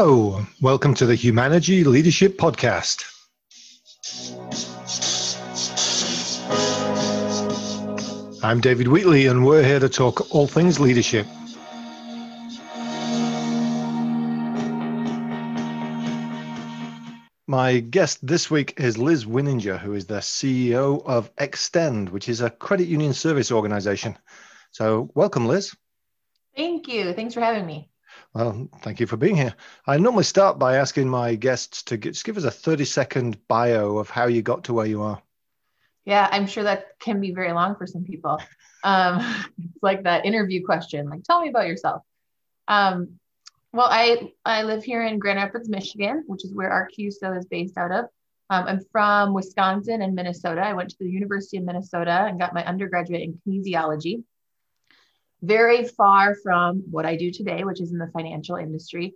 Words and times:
Hello, 0.00 0.46
welcome 0.60 0.94
to 0.94 1.06
the 1.06 1.14
Humanetix 1.16 1.84
Leadership 1.84 2.38
Podcast. 2.38 3.02
I'm 8.44 8.60
David 8.60 8.86
Wheatley, 8.86 9.26
and 9.26 9.44
we're 9.44 9.64
here 9.64 9.80
to 9.80 9.88
talk 9.88 10.32
all 10.32 10.46
things 10.46 10.78
leadership. 10.78 11.26
My 17.48 17.80
guest 17.80 18.24
this 18.24 18.48
week 18.48 18.74
is 18.76 18.98
Liz 18.98 19.24
Winninger, 19.24 19.80
who 19.80 19.94
is 19.94 20.06
the 20.06 20.20
CEO 20.20 21.04
of 21.04 21.28
Extend, 21.38 22.10
which 22.10 22.28
is 22.28 22.40
a 22.40 22.50
credit 22.50 22.86
union 22.86 23.14
service 23.14 23.50
organization. 23.50 24.16
So, 24.70 25.10
welcome, 25.16 25.46
Liz. 25.48 25.74
Thank 26.54 26.86
you. 26.86 27.14
Thanks 27.14 27.34
for 27.34 27.40
having 27.40 27.66
me. 27.66 27.87
Well, 28.34 28.68
thank 28.82 29.00
you 29.00 29.06
for 29.06 29.16
being 29.16 29.36
here. 29.36 29.54
I 29.86 29.96
normally 29.96 30.24
start 30.24 30.58
by 30.58 30.76
asking 30.76 31.08
my 31.08 31.34
guests 31.34 31.82
to 31.84 31.96
get, 31.96 32.12
just 32.12 32.24
give 32.24 32.36
us 32.36 32.44
a 32.44 32.50
30 32.50 32.84
second 32.84 33.48
bio 33.48 33.98
of 33.98 34.10
how 34.10 34.26
you 34.26 34.42
got 34.42 34.64
to 34.64 34.74
where 34.74 34.86
you 34.86 35.02
are. 35.02 35.20
Yeah, 36.04 36.28
I'm 36.30 36.46
sure 36.46 36.64
that 36.64 36.98
can 37.00 37.20
be 37.20 37.32
very 37.32 37.52
long 37.52 37.74
for 37.76 37.86
some 37.86 38.04
people. 38.04 38.40
Um, 38.84 39.18
it's 39.58 39.82
like 39.82 40.04
that 40.04 40.24
interview 40.24 40.64
question, 40.64 41.08
like, 41.08 41.22
tell 41.24 41.40
me 41.40 41.48
about 41.48 41.66
yourself. 41.66 42.02
Um, 42.66 43.18
well, 43.72 43.88
I, 43.90 44.32
I 44.44 44.62
live 44.62 44.84
here 44.84 45.02
in 45.02 45.18
Grand 45.18 45.38
Rapids, 45.38 45.68
Michigan, 45.68 46.24
which 46.26 46.44
is 46.44 46.54
where 46.54 46.70
our 46.70 46.88
CUSO 46.88 47.36
is 47.36 47.46
based 47.46 47.76
out 47.76 47.92
of. 47.92 48.06
Um, 48.50 48.64
I'm 48.66 48.80
from 48.90 49.34
Wisconsin 49.34 50.00
and 50.00 50.14
Minnesota. 50.14 50.62
I 50.62 50.72
went 50.72 50.90
to 50.90 50.96
the 51.00 51.10
University 51.10 51.58
of 51.58 51.64
Minnesota 51.64 52.24
and 52.26 52.40
got 52.40 52.54
my 52.54 52.64
undergraduate 52.64 53.20
in 53.20 53.40
kinesiology 53.46 54.22
very 55.42 55.84
far 55.84 56.34
from 56.34 56.82
what 56.90 57.06
I 57.06 57.16
do 57.16 57.30
today, 57.30 57.64
which 57.64 57.80
is 57.80 57.92
in 57.92 57.98
the 57.98 58.10
financial 58.12 58.56
industry. 58.56 59.14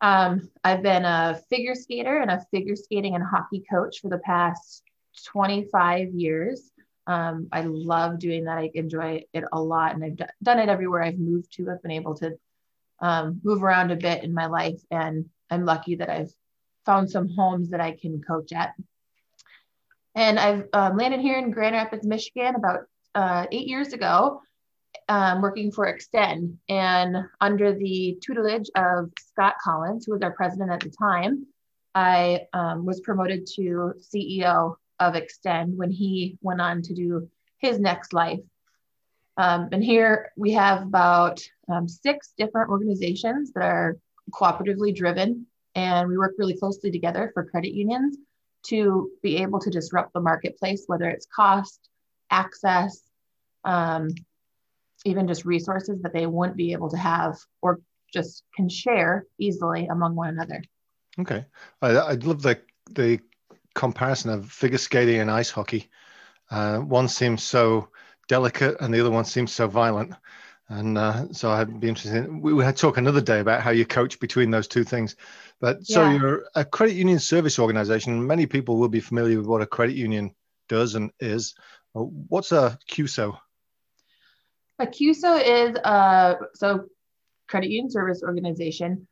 Um, 0.00 0.48
I've 0.64 0.82
been 0.82 1.04
a 1.04 1.40
figure 1.48 1.74
skater 1.74 2.18
and 2.18 2.30
a 2.30 2.44
figure 2.50 2.76
skating 2.76 3.14
and 3.14 3.24
hockey 3.24 3.62
coach 3.70 4.00
for 4.00 4.08
the 4.08 4.18
past 4.18 4.82
25 5.26 6.12
years. 6.12 6.70
Um, 7.06 7.48
I 7.52 7.62
love 7.62 8.18
doing 8.18 8.44
that. 8.44 8.58
I 8.58 8.70
enjoy 8.74 9.24
it 9.32 9.44
a 9.52 9.60
lot, 9.60 9.94
and 9.94 10.04
I've 10.04 10.16
d- 10.16 10.24
done 10.42 10.58
it 10.58 10.68
everywhere 10.68 11.02
I've 11.02 11.18
moved 11.18 11.52
to. 11.54 11.70
I've 11.70 11.82
been 11.82 11.90
able 11.92 12.14
to 12.16 12.38
um, 13.00 13.40
move 13.42 13.62
around 13.62 13.90
a 13.90 13.96
bit 13.96 14.22
in 14.22 14.32
my 14.32 14.46
life, 14.46 14.80
and 14.90 15.28
I'm 15.50 15.64
lucky 15.64 15.96
that 15.96 16.08
I've 16.08 16.32
found 16.86 17.10
some 17.10 17.28
homes 17.28 17.70
that 17.70 17.80
I 17.80 17.92
can 17.92 18.22
coach 18.22 18.52
at. 18.52 18.74
And 20.14 20.38
I've 20.38 20.68
um, 20.72 20.96
landed 20.96 21.20
here 21.20 21.38
in 21.38 21.50
Grand 21.50 21.74
Rapids, 21.74 22.06
Michigan 22.06 22.54
about 22.54 22.80
uh, 23.14 23.46
eight 23.50 23.66
years 23.66 23.92
ago 23.92 24.42
um, 25.08 25.42
working 25.42 25.70
for 25.72 25.86
Extend, 25.86 26.58
and 26.68 27.16
under 27.40 27.72
the 27.72 28.18
tutelage 28.22 28.70
of 28.74 29.10
Scott 29.18 29.54
Collins, 29.62 30.06
who 30.06 30.12
was 30.12 30.22
our 30.22 30.32
president 30.32 30.70
at 30.70 30.80
the 30.80 30.90
time, 30.90 31.46
I 31.94 32.46
um, 32.52 32.86
was 32.86 33.00
promoted 33.00 33.46
to 33.56 33.94
CEO 34.00 34.76
of 35.00 35.14
Extend 35.14 35.76
when 35.76 35.90
he 35.90 36.38
went 36.40 36.60
on 36.60 36.82
to 36.82 36.94
do 36.94 37.28
his 37.58 37.78
next 37.78 38.12
life. 38.12 38.40
Um, 39.36 39.68
and 39.72 39.82
here 39.82 40.32
we 40.36 40.52
have 40.52 40.82
about 40.82 41.42
um, 41.68 41.88
six 41.88 42.32
different 42.36 42.70
organizations 42.70 43.52
that 43.52 43.64
are 43.64 43.96
cooperatively 44.30 44.94
driven, 44.94 45.46
and 45.74 46.08
we 46.08 46.18
work 46.18 46.34
really 46.38 46.56
closely 46.56 46.90
together 46.90 47.30
for 47.34 47.44
credit 47.44 47.72
unions 47.72 48.16
to 48.64 49.10
be 49.22 49.38
able 49.38 49.58
to 49.60 49.70
disrupt 49.70 50.12
the 50.12 50.20
marketplace, 50.20 50.84
whether 50.86 51.08
it's 51.08 51.26
cost, 51.34 51.88
access, 52.30 53.02
um, 53.64 54.08
even 55.04 55.26
just 55.26 55.44
resources 55.44 56.02
that 56.02 56.12
they 56.12 56.26
wouldn't 56.26 56.56
be 56.56 56.72
able 56.72 56.90
to 56.90 56.96
have 56.96 57.36
or 57.60 57.80
just 58.12 58.44
can 58.54 58.68
share 58.68 59.26
easily 59.38 59.86
among 59.86 60.14
one 60.14 60.28
another. 60.28 60.62
Okay, 61.18 61.44
I, 61.80 61.90
I 61.90 62.12
love 62.14 62.42
the 62.42 62.60
the 62.90 63.20
comparison 63.74 64.30
of 64.30 64.50
figure 64.50 64.78
skating 64.78 65.20
and 65.20 65.30
ice 65.30 65.50
hockey. 65.50 65.90
Uh, 66.50 66.78
one 66.78 67.08
seems 67.08 67.42
so 67.42 67.88
delicate, 68.28 68.76
and 68.80 68.92
the 68.92 69.00
other 69.00 69.10
one 69.10 69.24
seems 69.24 69.52
so 69.52 69.66
violent. 69.66 70.14
And 70.68 70.96
uh, 70.96 71.32
so 71.32 71.50
I'd 71.50 71.80
be 71.80 71.88
interested. 71.88 72.24
In, 72.24 72.40
we 72.40 72.64
had 72.64 72.76
talk 72.76 72.96
another 72.96 73.20
day 73.20 73.40
about 73.40 73.62
how 73.62 73.70
you 73.70 73.84
coach 73.84 74.18
between 74.20 74.50
those 74.50 74.68
two 74.68 74.84
things. 74.84 75.16
But 75.60 75.84
so 75.84 76.02
yeah. 76.02 76.18
you're 76.18 76.44
a 76.54 76.64
credit 76.64 76.94
union 76.94 77.18
service 77.18 77.58
organization. 77.58 78.26
Many 78.26 78.46
people 78.46 78.78
will 78.78 78.88
be 78.88 79.00
familiar 79.00 79.36
with 79.36 79.46
what 79.46 79.62
a 79.62 79.66
credit 79.66 79.96
union 79.96 80.34
does 80.68 80.94
and 80.94 81.10
is. 81.20 81.54
What's 81.92 82.52
a 82.52 82.78
CUSO? 82.90 83.38
CUSO 84.86 85.36
is 85.36 85.76
a 85.76 86.36
so 86.54 86.86
credit 87.48 87.70
union 87.70 87.90
service 87.90 88.22
organization. 88.22 89.06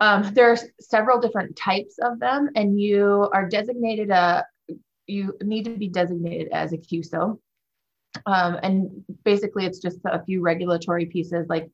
Um, 0.00 0.32
there 0.34 0.52
are 0.52 0.58
several 0.80 1.20
different 1.20 1.56
types 1.56 1.98
of 2.00 2.20
them, 2.20 2.50
and 2.54 2.80
you 2.80 3.28
are 3.32 3.48
designated 3.48 4.10
a 4.10 4.46
you 5.06 5.36
need 5.42 5.64
to 5.64 5.70
be 5.70 5.88
designated 5.88 6.48
as 6.52 6.72
a 6.72 6.78
CUSO. 6.78 7.38
Um, 8.26 8.58
and 8.62 9.04
basically, 9.24 9.66
it's 9.66 9.80
just 9.80 9.98
a 10.04 10.22
few 10.24 10.40
regulatory 10.40 11.06
pieces 11.06 11.46
like 11.48 11.70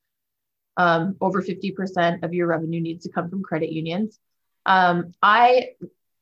um, 0.76 1.16
over 1.20 1.42
50% 1.42 2.22
of 2.22 2.32
your 2.32 2.46
revenue 2.46 2.80
needs 2.80 3.04
to 3.04 3.12
come 3.12 3.28
from 3.28 3.42
credit 3.42 3.70
unions. 3.70 4.18
Um, 4.66 5.12
I 5.22 5.70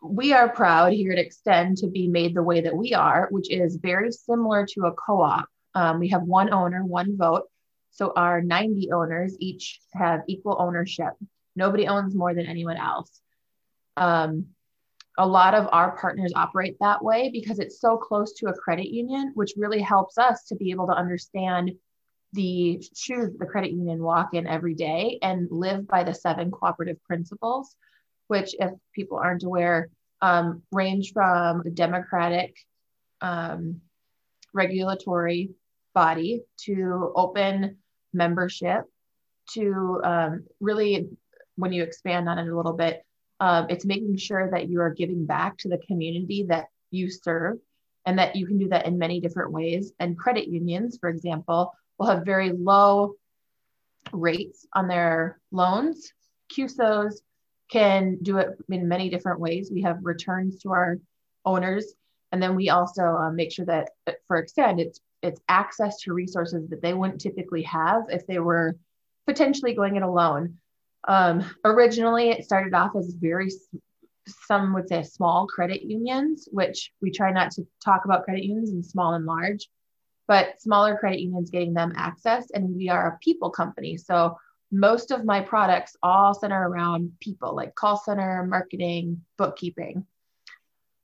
we 0.03 0.33
are 0.33 0.49
proud 0.49 0.93
here 0.93 1.13
at 1.13 1.19
Extend 1.19 1.77
to 1.79 1.87
be 1.87 2.09
made 2.09 2.35
the 2.35 2.43
way 2.43 2.63
that 2.63 2.77
we 2.77 2.93
are, 2.93 3.29
which 3.31 3.51
is 3.51 3.77
very 3.77 4.11
similar 4.11 4.67
to 4.67 4.87
a 4.87 4.93
co-op. 4.93 5.47
Um, 5.75 5.99
we 5.99 6.09
have 6.09 6.23
one 6.23 6.53
owner, 6.53 6.85
one 6.85 7.17
vote. 7.17 7.45
So 7.91 8.13
our 8.17 8.41
90 8.41 8.91
owners 8.93 9.37
each 9.39 9.81
have 9.93 10.23
equal 10.27 10.57
ownership. 10.59 11.13
Nobody 11.55 11.87
owns 11.87 12.15
more 12.15 12.35
than 12.35 12.47
anyone 12.47 12.77
else. 12.77 13.21
Um, 13.97 14.47
a 15.19 15.27
lot 15.27 15.55
of 15.55 15.69
our 15.73 15.97
partners 15.99 16.33
operate 16.35 16.77
that 16.81 17.05
way 17.05 17.31
because 17.31 17.59
it's 17.59 17.81
so 17.81 17.99
close 17.99 18.33
to 18.35 18.47
a 18.47 18.55
credit 18.55 18.89
union, 18.89 19.33
which 19.35 19.53
really 19.57 19.81
helps 19.81 20.17
us 20.17 20.45
to 20.45 20.57
be 20.57 20.71
able 20.71 20.87
to 20.87 20.95
understand 20.95 21.73
the 22.33 22.83
shoes 22.97 23.29
the 23.39 23.45
credit 23.45 23.73
union 23.73 24.03
walk 24.03 24.33
in 24.33 24.47
every 24.47 24.75
day 24.75 25.19
and 25.21 25.49
live 25.51 25.87
by 25.87 26.03
the 26.03 26.15
seven 26.15 26.51
cooperative 26.51 27.03
principles, 27.05 27.77
which, 28.29 28.55
if 28.59 28.71
people 28.95 29.19
aren't 29.19 29.43
aware, 29.43 29.91
um, 30.23 30.63
range 30.73 31.13
from 31.13 31.63
democratic, 31.75 32.57
um, 33.21 33.83
regulatory, 34.55 35.51
body 35.95 36.43
to 36.65 37.13
open 37.15 37.79
membership 38.13 38.85
to 39.51 40.01
um, 40.05 40.45
really 40.61 41.09
when 41.57 41.73
you 41.73 41.83
expand 41.83 42.29
on 42.29 42.39
it 42.39 42.49
a 42.49 42.57
little 42.57 42.73
bit 42.73 43.05
um, 43.43 43.67
it's 43.69 43.85
making 43.85 44.17
sure 44.19 44.49
that 44.53 44.69
you 44.69 44.81
are 44.81 44.91
giving 44.91 45.27
back 45.27 45.59
to 45.59 45.69
the 45.69 45.79
community 45.79 46.47
that 46.49 46.67
you 46.93 47.11
serve 47.11 47.59
and 48.07 48.17
that 48.17 48.37
you 48.37 48.47
can 48.47 48.57
do 48.57 48.69
that 48.69 48.87
in 48.87 48.99
many 48.99 49.19
different 49.19 49.51
ways. 49.51 49.93
And 49.99 50.17
credit 50.17 50.47
unions 50.47 50.97
for 51.01 51.09
example 51.09 51.73
will 51.99 52.07
have 52.07 52.25
very 52.25 52.53
low 52.53 53.15
rates 54.13 54.65
on 54.73 54.87
their 54.87 55.41
loans. 55.51 56.13
Cusos 56.53 57.15
can 57.69 58.19
do 58.23 58.39
it 58.39 58.51
in 58.69 58.87
many 58.87 59.11
different 59.11 59.41
ways. 59.41 59.73
We 59.73 59.83
have 59.83 59.99
returns 60.03 60.61
to 60.61 60.71
our 60.71 60.99
owners. 61.45 61.95
And 62.31 62.41
then 62.41 62.55
we 62.55 62.71
also 62.71 63.03
um, 63.03 63.35
make 63.35 63.51
sure 63.51 63.67
that 63.67 63.91
for 64.29 64.37
extend 64.37 64.79
it's 64.79 65.01
it's 65.23 65.41
access 65.49 66.01
to 66.01 66.13
resources 66.13 66.69
that 66.69 66.83
they 66.83 66.95
wouldn't 66.95 67.21
typically 67.21 67.63
have 67.63 68.03
if 68.09 68.27
they 68.27 68.39
were 68.39 68.77
potentially 69.27 69.75
going 69.75 69.97
it 69.97 70.03
alone. 70.03 70.59
Um, 71.07 71.45
originally, 71.65 72.31
it 72.31 72.45
started 72.45 72.75
off 72.75 72.93
as 72.97 73.15
very, 73.15 73.51
some 74.27 74.73
would 74.75 74.89
say 74.89 75.03
small 75.03 75.47
credit 75.47 75.83
unions, 75.83 76.49
which 76.51 76.93
we 77.01 77.11
try 77.11 77.33
not 77.33 77.51
to 77.53 77.67
talk 77.85 78.05
about 78.05 78.25
credit 78.25 78.45
unions 78.45 78.71
and 78.71 78.85
small 78.85 79.15
and 79.15 79.25
large, 79.25 79.69
but 80.27 80.61
smaller 80.61 80.97
credit 80.97 81.21
unions 81.21 81.51
getting 81.51 81.75
them 81.75 81.93
access. 81.97 82.51
And 82.53 82.77
we 82.77 82.89
are 82.89 83.09
a 83.09 83.19
people 83.19 83.51
company. 83.51 83.97
So 83.97 84.39
most 84.71 85.11
of 85.11 85.25
my 85.25 85.41
products 85.41 85.97
all 86.03 86.35
center 86.35 86.69
around 86.69 87.13
people 87.21 87.55
like 87.55 87.75
call 87.75 87.99
center, 87.99 88.45
marketing, 88.47 89.23
bookkeeping. 89.37 90.07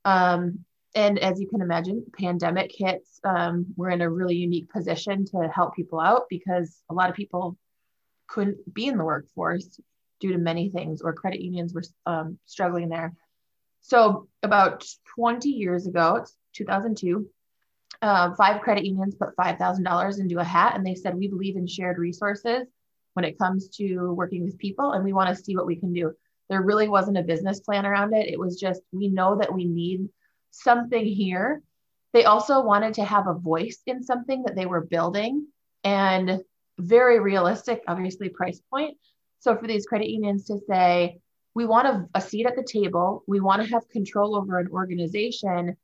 Um, 0.05 0.65
and 0.95 1.19
as 1.19 1.41
you 1.41 1.49
can 1.49 1.61
imagine, 1.61 2.05
pandemic 2.19 2.73
hits. 2.75 3.21
Um, 3.25 3.67
we're 3.77 3.91
in 3.91 4.01
a 4.01 4.11
really 4.11 4.37
unique 4.37 4.71
position 4.71 5.25
to 5.27 5.51
help 5.55 5.77
people 5.77 6.01
out 6.01 6.25
because 6.31 6.83
a 6.91 6.95
lot 6.95 7.11
of 7.11 7.17
people 7.17 7.57
couldn't 8.27 8.73
be 8.73 8.87
in 8.87 8.99
the 8.99 9.05
workforce 9.05 9.81
due 10.21 10.33
to 10.33 10.39
many 10.39 10.71
things, 10.71 11.01
or 11.03 11.13
credit 11.13 11.41
unions 11.41 11.75
were 11.75 11.85
um, 12.07 12.39
struggling 12.47 12.89
there. 12.89 13.15
So 13.81 14.29
about 14.43 14.85
20 15.15 15.49
years 15.49 15.87
ago, 15.87 16.17
it's 16.17 16.37
2002, 16.55 17.29
uh, 18.03 18.35
five 18.35 18.61
credit 18.61 18.85
unions 18.85 19.15
put 19.15 19.37
$5,000 19.37 20.21
into 20.21 20.39
a 20.39 20.45
hat, 20.45 20.75
and 20.77 20.87
they 20.87 20.95
said 20.95 21.15
we 21.15 21.29
believe 21.29 21.57
in 21.57 21.67
shared 21.67 21.99
resources 21.99 22.67
when 23.15 23.25
it 23.25 23.39
comes 23.39 23.69
to 23.77 24.13
working 24.13 24.45
with 24.45 24.59
people, 24.59 24.93
and 24.93 25.05
we 25.05 25.13
want 25.13 25.35
to 25.35 25.43
see 25.43 25.57
what 25.57 25.67
we 25.67 25.77
can 25.77 25.93
do. 25.93 26.13
There 26.49 26.63
really 26.63 26.89
wasn't 26.89 27.19
a 27.19 27.23
business 27.23 27.61
plan 27.61 27.87
around 27.87 28.15
it. 28.15 28.29
It 28.29 28.39
was 28.39 28.59
just 28.59 28.83
we 28.93 29.09
know 29.09 29.37
that 29.39 29.53
we 29.53 29.65
need 29.65 30.09
something 30.51 31.05
here. 31.05 31.63
They 32.13 32.25
also 32.25 32.63
wanted 32.63 32.95
to 32.95 33.05
have 33.05 33.27
a 33.27 33.35
voice 33.35 33.81
in 33.87 34.03
something 34.03 34.43
that 34.45 34.57
they 34.57 34.67
were 34.67 34.85
building 34.85 35.47
and 35.85 36.41
very 36.79 37.21
realistic, 37.21 37.83
obviously, 37.87 38.29
price 38.29 38.61
point. 38.71 38.97
So 39.41 39.57
for 39.57 39.67
these 39.67 39.87
credit 39.87 40.09
unions 40.09 40.47
to 40.47 40.59
say, 40.69 41.21
we 41.55 41.67
want 41.67 41.89
a, 41.89 42.09
a 42.15 42.21
seat 42.21 42.47
at 42.47 42.57
the 42.57 42.63
table. 42.63 43.25
We 43.27 43.41
want 43.41 43.63
to 43.63 43.69
have 43.69 43.89
control 43.89 44.37
over 44.37 44.59
an 44.59 44.69
organization 44.69 45.77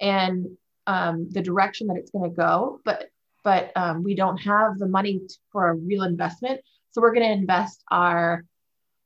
and 0.00 0.46
um, 0.86 1.28
the 1.30 1.42
direction 1.42 1.86
that 1.88 1.96
it's 1.96 2.10
going 2.10 2.28
to 2.28 2.36
go, 2.36 2.80
but 2.84 3.08
but 3.42 3.72
um, 3.74 4.02
we 4.02 4.14
don't 4.14 4.36
have 4.38 4.78
the 4.78 4.86
money 4.86 5.20
for 5.50 5.68
a 5.68 5.74
real 5.74 6.02
investment. 6.02 6.60
So 6.90 7.00
we're 7.00 7.14
going 7.14 7.26
to 7.26 7.32
invest 7.32 7.82
our 7.90 8.44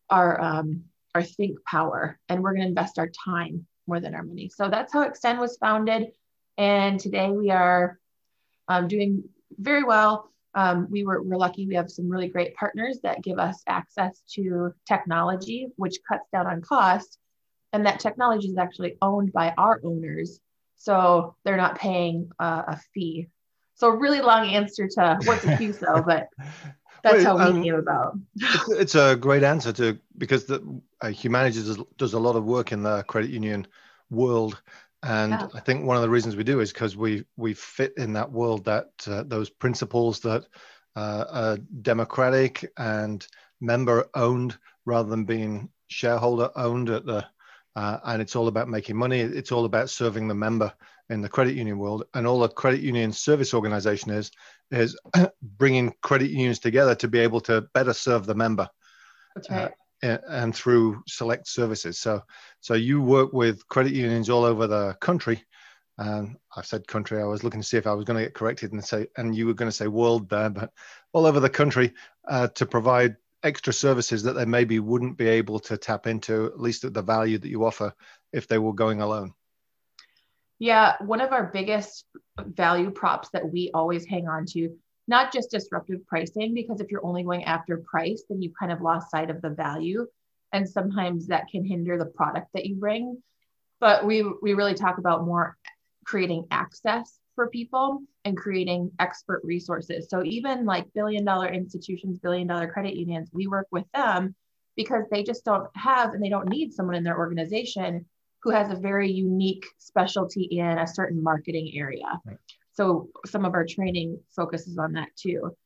our 0.09 0.41
um, 0.41 0.85
our 1.15 1.23
think 1.23 1.59
power, 1.65 2.19
and 2.29 2.43
we're 2.43 2.53
going 2.53 2.63
to 2.63 2.69
invest 2.69 2.99
our 2.99 3.11
time 3.25 3.67
more 3.87 4.01
than 4.01 4.15
our 4.15 4.23
money. 4.23 4.49
So 4.49 4.69
that's 4.69 4.93
how 4.93 5.03
Extend 5.03 5.39
was 5.39 5.57
founded, 5.57 6.13
and 6.59 6.99
today 6.99 7.31
we 7.31 7.51
are 7.51 7.99
um, 8.69 8.89
doing 8.89 9.25
very 9.59 9.85
well. 9.85 10.31
Um, 10.55 10.87
we 10.91 11.05
were 11.05 11.23
we're 11.23 11.37
lucky 11.37 11.67
we 11.67 11.75
have 11.75 11.91
some 11.91 12.09
really 12.09 12.29
great 12.29 12.55
partners 12.55 13.01
that 13.03 13.23
give 13.23 13.39
us 13.39 13.63
access 13.67 14.23
to 14.35 14.73
technology, 14.87 15.69
which 15.77 15.99
cuts 16.07 16.29
down 16.33 16.47
on 16.47 16.63
cost, 16.63 17.19
and 17.73 17.87
that 17.87 18.01
technology 18.01 18.49
is 18.49 18.59
actually 18.59 18.97
owned 19.03 19.33
by 19.33 19.53
our 19.59 19.81
owners, 19.85 20.41
so 20.77 21.37
they're 21.45 21.57
not 21.57 21.79
paying 21.79 22.31
uh, 22.39 22.63
a 22.69 22.81
fee. 22.93 23.29
So 23.77 23.89
really 23.89 24.21
long 24.21 24.47
answer 24.47 24.87
to 24.87 25.19
what's 25.25 25.45
a 25.45 25.57
CUSO, 25.57 26.07
but 26.07 26.29
that's 27.05 27.25
how 27.25 27.37
we 27.37 27.43
um, 27.43 27.63
came 27.63 27.75
about. 27.75 28.19
it's 28.71 28.95
a 28.95 29.17
great 29.17 29.43
answer 29.43 29.73
to 29.75 29.99
because 30.19 30.47
the 30.47 30.57
uh, 31.01 31.07
Humanetix 31.07 31.67
does, 31.67 31.79
does, 31.97 32.15
a 32.15 32.19
lot 32.19 32.37
of 32.37 32.45
work 32.45 32.73
in 32.73 32.83
the 32.83 33.03
credit 33.05 33.31
union 33.31 33.67
world, 34.11 34.61
and 35.03 35.33
yeah. 35.33 35.49
I 35.55 35.61
think 35.61 35.85
one 35.85 35.97
of 35.97 36.03
the 36.03 36.11
reasons 36.11 36.35
we 36.35 36.45
do 36.45 36.61
is 36.61 36.73
because 36.73 36.97
we 36.97 37.25
we 37.37 37.55
fit 37.55 37.95
in 37.97 38.15
that 38.15 38.33
world 38.33 38.65
that 38.65 38.89
uh, 39.07 39.23
those 39.25 39.51
principles 39.51 40.21
that 40.21 40.47
uh, 40.97 41.25
are 41.31 41.59
democratic 41.83 42.73
and 42.79 43.27
member 43.61 44.09
owned 44.15 44.57
rather 44.85 45.09
than 45.09 45.25
being 45.25 45.69
shareholder 45.89 46.51
owned 46.57 46.91
at 46.91 47.07
the 47.07 47.25
uh, 47.77 47.99
and 48.05 48.23
it's 48.23 48.37
all 48.37 48.49
about 48.49 48.69
making 48.69 48.97
money. 48.97 49.21
It's 49.21 49.53
all 49.53 49.65
about 49.65 49.91
serving 49.91 50.29
the 50.29 50.35
member 50.35 50.73
in 51.11 51.21
the 51.21 51.29
credit 51.29 51.55
union 51.55 51.79
world, 51.79 52.05
and 52.15 52.27
all 52.27 52.43
a 52.45 52.49
credit 52.49 52.81
union 52.81 53.13
service 53.13 53.55
organization 53.55 54.11
is 54.11 54.31
is 54.71 54.99
bringing 55.43 55.95
credit 56.03 56.31
unions 56.31 56.59
together 56.59 56.95
to 56.97 57.09
be 57.09 57.19
able 57.21 57.41
to 57.43 57.63
better 57.75 57.93
serve 57.93 58.27
the 58.27 58.35
member. 58.35 58.69
That's 59.35 59.51
right. 59.51 59.73
Uh, 60.03 60.19
and 60.29 60.55
through 60.55 61.03
select 61.09 61.49
services. 61.49 61.99
So, 61.99 62.23
so 62.61 62.75
you 62.75 63.01
work 63.01 63.33
with 63.33 63.67
credit 63.69 63.93
unions 63.95 64.29
all 64.29 64.45
over 64.45 64.67
the 64.67 64.95
country. 65.01 65.43
And 65.97 66.37
I 66.55 66.63
said 66.63 66.87
country. 66.87 67.23
I 67.23 67.25
was 67.25 67.43
looking 67.43 67.61
to 67.61 67.67
see 67.67 67.79
if 67.79 67.87
I 67.87 67.95
was 67.95 68.05
going 68.05 68.19
to 68.19 68.25
get 68.25 68.35
corrected 68.35 68.73
and 68.73 68.85
say, 68.85 69.07
and 69.17 69.35
you 69.35 69.47
were 69.47 69.55
going 69.55 69.71
to 69.71 69.77
say 69.77 69.87
world 69.87 70.29
there, 70.29 70.51
but 70.51 70.73
all 71.13 71.25
over 71.25 71.41
the 71.41 71.49
country 71.49 71.95
uh, 72.29 72.49
to 72.49 72.67
provide 72.67 73.17
extra 73.45 73.73
services 73.73 74.23
that 74.25 74.33
they 74.33 74.45
maybe 74.45 74.79
wouldn't 74.79 75.17
be 75.17 75.29
able 75.29 75.61
to 75.61 75.77
tap 75.77 76.07
into, 76.07 76.47
at 76.47 76.61
least 76.61 76.85
at 76.85 76.93
the 76.93 77.03
value 77.03 77.39
that 77.39 77.49
you 77.49 77.65
offer 77.65 77.95
if 78.33 78.49
they 78.49 78.59
were 78.59 78.73
going 78.73 79.01
alone. 79.01 79.33
Yeah, 80.59 80.95
one 81.01 81.21
of 81.21 81.33
our 81.33 81.51
biggest 81.53 82.05
value 82.39 82.91
props 82.91 83.31
that 83.31 83.51
we 83.51 83.71
always 83.75 84.07
hang 84.07 84.29
on 84.29 84.47
to 84.47 84.77
not 85.07 85.33
just 85.33 85.51
disruptive 85.51 86.07
pricing, 86.07 86.55
because 86.55 86.81
if 86.81 86.91
you're 86.91 87.05
only 87.05 87.25
going 87.25 87.45
after 87.45 87.79
price, 87.79 88.25
then 88.29 88.41
you 88.41 88.53
kind 88.59 88.73
of 88.73 88.81
lost 88.81 89.11
sight 89.11 89.31
of 89.31 89.43
the 89.43 89.51
value. 89.51 90.07
And 90.53 90.69
sometimes 90.69 91.27
that 91.27 91.49
can 91.51 91.65
hinder 91.65 91.99
the 91.99 92.07
product 92.07 92.49
that 92.55 92.65
you 92.65 92.77
bring. 92.77 93.23
But 93.81 94.07
we, 94.07 94.23
we 94.41 94.55
really 94.55 94.75
talk 94.75 94.99
about 94.99 95.27
more 95.27 95.57
creating 96.05 96.47
access 96.51 97.19
for 97.35 97.49
people 97.49 98.03
and 98.25 98.37
creating 98.37 98.93
expert 99.01 99.41
resources. 99.45 100.07
So 100.09 100.23
even 100.23 100.65
like 100.65 100.93
billion 100.95 101.25
dollar 101.25 101.49
institutions, 101.49 102.19
billion 102.19 102.47
dollar 102.47 102.69
credit 102.69 102.95
unions, 102.95 103.29
we 103.33 103.47
work 103.47 103.67
with 103.71 103.85
them 103.93 104.35
because 104.77 105.05
they 105.11 105.23
just 105.23 105.45
don't 105.45 105.69
have 105.77 106.15
and 106.15 106.23
they 106.23 106.29
don't 106.29 106.49
need 106.49 106.73
someone 106.73 106.95
in 106.95 107.05
their 107.05 107.19
organization 107.19 108.07
who 108.45 108.51
has 108.51 108.71
a 108.71 108.77
very 108.77 109.11
unique 109.11 109.65
specialty 109.79 110.43
in 110.43 110.79
a 110.79 110.87
certain 110.87 111.23
marketing 111.23 111.73
area. 111.75 112.21
Right. 112.27 112.37
So 112.73 113.09
some 113.25 113.47
of 113.47 113.55
our 113.55 113.65
training 113.65 114.21
focuses 114.37 114.77
on 114.77 114.93
that 114.93 115.09
too. 115.17 115.57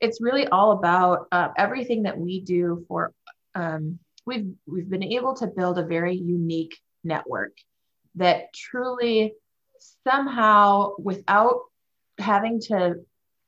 It's 0.00 0.20
really 0.20 0.48
all 0.48 0.72
about 0.72 1.28
uh, 1.30 1.48
everything 1.56 2.04
that 2.04 2.18
we 2.18 2.40
do 2.40 2.84
for. 2.88 3.12
Um, 3.54 3.98
we've 4.24 4.50
we've 4.66 4.88
been 4.88 5.02
able 5.02 5.34
to 5.36 5.46
build 5.46 5.78
a 5.78 5.84
very 5.84 6.16
unique 6.16 6.74
network 7.04 7.52
that 8.14 8.52
truly 8.54 9.34
somehow 10.06 10.92
without 10.98 11.60
having 12.18 12.60
to 12.60 12.94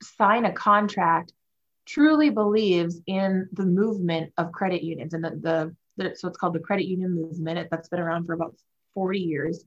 sign 0.02 0.44
a 0.44 0.52
contract 0.52 1.32
truly 1.86 2.30
believes 2.30 3.00
in 3.06 3.48
the 3.52 3.64
movement 3.64 4.32
of 4.36 4.52
credit 4.52 4.82
unions 4.82 5.14
and 5.14 5.24
the, 5.24 5.30
the, 5.30 5.76
the, 5.96 6.16
so 6.16 6.28
it's 6.28 6.38
called 6.38 6.54
the 6.54 6.60
credit 6.60 6.86
union 6.86 7.14
movement 7.14 7.68
that's 7.70 7.88
been 7.88 8.00
around 8.00 8.26
for 8.26 8.32
about 8.32 8.56
40 8.94 9.18
years 9.18 9.64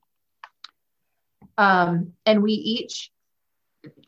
um, 1.57 2.13
and 2.25 2.43
we 2.43 2.53
each 2.53 3.11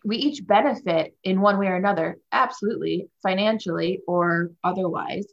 we 0.04 0.18
each 0.18 0.46
benefit 0.46 1.16
in 1.24 1.42
one 1.42 1.58
way 1.58 1.68
or 1.68 1.76
another, 1.76 2.18
absolutely, 2.32 3.10
financially 3.24 4.02
or 4.08 4.52
otherwise. 4.64 5.26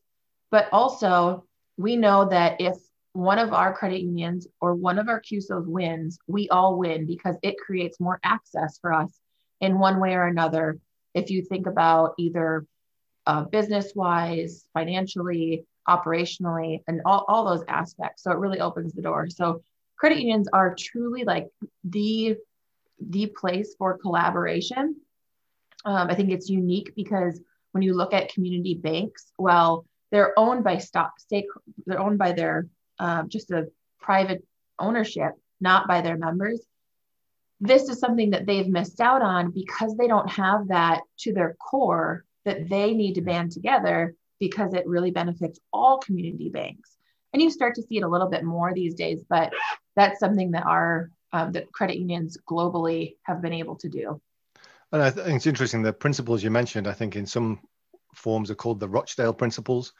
But 0.50 0.68
also, 0.72 1.44
we 1.76 1.96
know 1.96 2.26
that 2.26 2.60
if 2.60 2.76
one 3.12 3.38
of 3.38 3.52
our 3.52 3.72
credit 3.72 4.02
unions 4.02 4.46
or 4.60 4.74
one 4.74 4.98
of 4.98 5.08
our 5.08 5.20
CUSOs 5.20 5.66
wins, 5.66 6.18
we 6.28 6.48
all 6.48 6.78
win 6.78 7.06
because 7.06 7.36
it 7.42 7.58
creates 7.58 7.98
more 7.98 8.20
access 8.22 8.78
for 8.78 8.92
us 8.92 9.10
in 9.60 9.78
one 9.78 10.00
way 10.00 10.14
or 10.14 10.26
another. 10.26 10.78
If 11.14 11.30
you 11.30 11.42
think 11.42 11.66
about 11.66 12.14
either 12.18 12.66
uh, 13.26 13.44
business 13.44 13.92
wise, 13.96 14.66
financially, 14.74 15.66
operationally, 15.88 16.82
and 16.86 17.00
all, 17.04 17.24
all 17.26 17.44
those 17.44 17.64
aspects. 17.68 18.22
So 18.22 18.30
it 18.30 18.38
really 18.38 18.60
opens 18.60 18.92
the 18.92 19.02
door. 19.02 19.28
So 19.28 19.62
credit 19.96 20.18
unions 20.18 20.48
are 20.52 20.74
truly 20.74 21.24
like 21.24 21.48
the 21.84 22.36
the 23.00 23.26
place 23.26 23.74
for 23.78 23.98
collaboration. 23.98 24.96
Um, 25.84 26.08
I 26.10 26.14
think 26.14 26.30
it's 26.30 26.48
unique 26.48 26.94
because 26.96 27.40
when 27.72 27.82
you 27.82 27.94
look 27.94 28.14
at 28.14 28.32
community 28.32 28.74
banks, 28.74 29.32
well, 29.38 29.84
they're 30.10 30.38
owned 30.38 30.64
by 30.64 30.78
stock 30.78 31.20
stake, 31.20 31.46
they're 31.84 32.00
owned 32.00 32.18
by 32.18 32.32
their 32.32 32.68
um, 32.98 33.28
just 33.28 33.50
a 33.50 33.68
private 34.00 34.44
ownership, 34.78 35.32
not 35.60 35.86
by 35.86 36.00
their 36.00 36.16
members. 36.16 36.60
This 37.60 37.88
is 37.88 37.98
something 37.98 38.30
that 38.30 38.46
they've 38.46 38.68
missed 38.68 39.00
out 39.00 39.22
on 39.22 39.50
because 39.50 39.96
they 39.96 40.06
don't 40.06 40.30
have 40.30 40.68
that 40.68 41.02
to 41.20 41.32
their 41.32 41.54
core 41.54 42.24
that 42.44 42.68
they 42.68 42.94
need 42.94 43.14
to 43.14 43.22
band 43.22 43.52
together 43.52 44.14
because 44.38 44.74
it 44.74 44.86
really 44.86 45.10
benefits 45.10 45.58
all 45.72 45.98
community 45.98 46.48
banks. 46.48 46.96
And 47.32 47.42
you 47.42 47.50
start 47.50 47.74
to 47.74 47.82
see 47.82 47.98
it 47.98 48.02
a 48.02 48.08
little 48.08 48.28
bit 48.28 48.44
more 48.44 48.72
these 48.72 48.94
days, 48.94 49.22
but 49.28 49.52
that's 49.96 50.20
something 50.20 50.52
that 50.52 50.66
our 50.66 51.10
um, 51.32 51.52
that 51.52 51.72
credit 51.72 51.98
unions 51.98 52.38
globally 52.48 53.16
have 53.22 53.42
been 53.42 53.52
able 53.52 53.76
to 53.76 53.88
do. 53.88 54.20
And 54.92 55.02
I 55.02 55.10
think 55.10 55.36
it's 55.36 55.46
interesting 55.46 55.82
the 55.82 55.92
principles 55.92 56.42
you 56.42 56.50
mentioned. 56.50 56.86
I 56.86 56.92
think 56.92 57.16
in 57.16 57.26
some 57.26 57.60
forms 58.14 58.50
are 58.50 58.54
called 58.54 58.80
the 58.80 58.88
Rochdale 58.88 59.34
principles, 59.34 59.92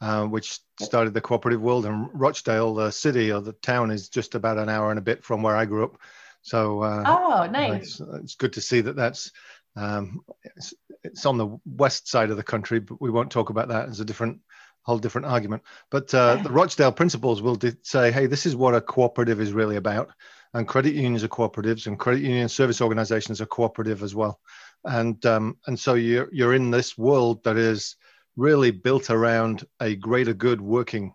uh, 0.00 0.24
which 0.24 0.58
started 0.80 1.14
the 1.14 1.20
cooperative 1.20 1.60
world. 1.60 1.86
And 1.86 2.08
Rochdale, 2.12 2.74
the 2.74 2.90
city 2.90 3.30
or 3.30 3.40
the 3.40 3.52
town, 3.52 3.90
is 3.90 4.08
just 4.08 4.34
about 4.34 4.58
an 4.58 4.68
hour 4.68 4.90
and 4.90 4.98
a 4.98 5.02
bit 5.02 5.22
from 5.22 5.42
where 5.42 5.56
I 5.56 5.66
grew 5.66 5.84
up. 5.84 5.98
So 6.42 6.82
uh, 6.82 7.04
oh, 7.06 7.46
nice. 7.50 8.00
It's, 8.00 8.00
it's, 8.14 8.34
good 8.34 8.54
to 8.54 8.62
see 8.62 8.80
that 8.80 8.96
that's 8.96 9.30
um, 9.76 10.22
it's, 10.56 10.72
it's, 11.04 11.26
on 11.26 11.36
the 11.36 11.58
west 11.66 12.08
side 12.08 12.30
of 12.30 12.38
the 12.38 12.42
country, 12.42 12.80
but 12.80 13.00
we 13.00 13.10
won't 13.10 13.30
talk 13.30 13.50
about 13.50 13.68
that 13.68 13.90
as 13.90 14.00
a 14.00 14.04
different 14.06 14.40
whole 14.82 14.98
different 14.98 15.26
argument. 15.26 15.62
But 15.90 16.12
uh, 16.14 16.36
the 16.36 16.50
Rochdale 16.50 16.92
principles 16.92 17.42
will 17.42 17.58
say, 17.82 18.10
hey, 18.10 18.26
this 18.26 18.46
is 18.46 18.56
what 18.56 18.74
a 18.74 18.80
cooperative 18.80 19.40
is 19.40 19.52
really 19.52 19.76
about. 19.76 20.10
And 20.52 20.66
credit 20.66 20.94
unions 20.94 21.22
are 21.22 21.28
cooperatives 21.28 21.86
and 21.86 21.98
credit 21.98 22.22
union 22.22 22.48
service 22.48 22.80
organizations 22.80 23.40
are 23.40 23.46
cooperative 23.46 24.02
as 24.02 24.14
well. 24.14 24.40
And 24.84 25.24
um, 25.26 25.58
and 25.66 25.78
so 25.78 25.94
you're 25.94 26.28
you're 26.32 26.54
in 26.54 26.70
this 26.70 26.96
world 26.96 27.44
that 27.44 27.56
is 27.56 27.96
really 28.36 28.70
built 28.70 29.10
around 29.10 29.66
a 29.80 29.94
greater 29.94 30.32
good 30.32 30.60
working 30.60 31.14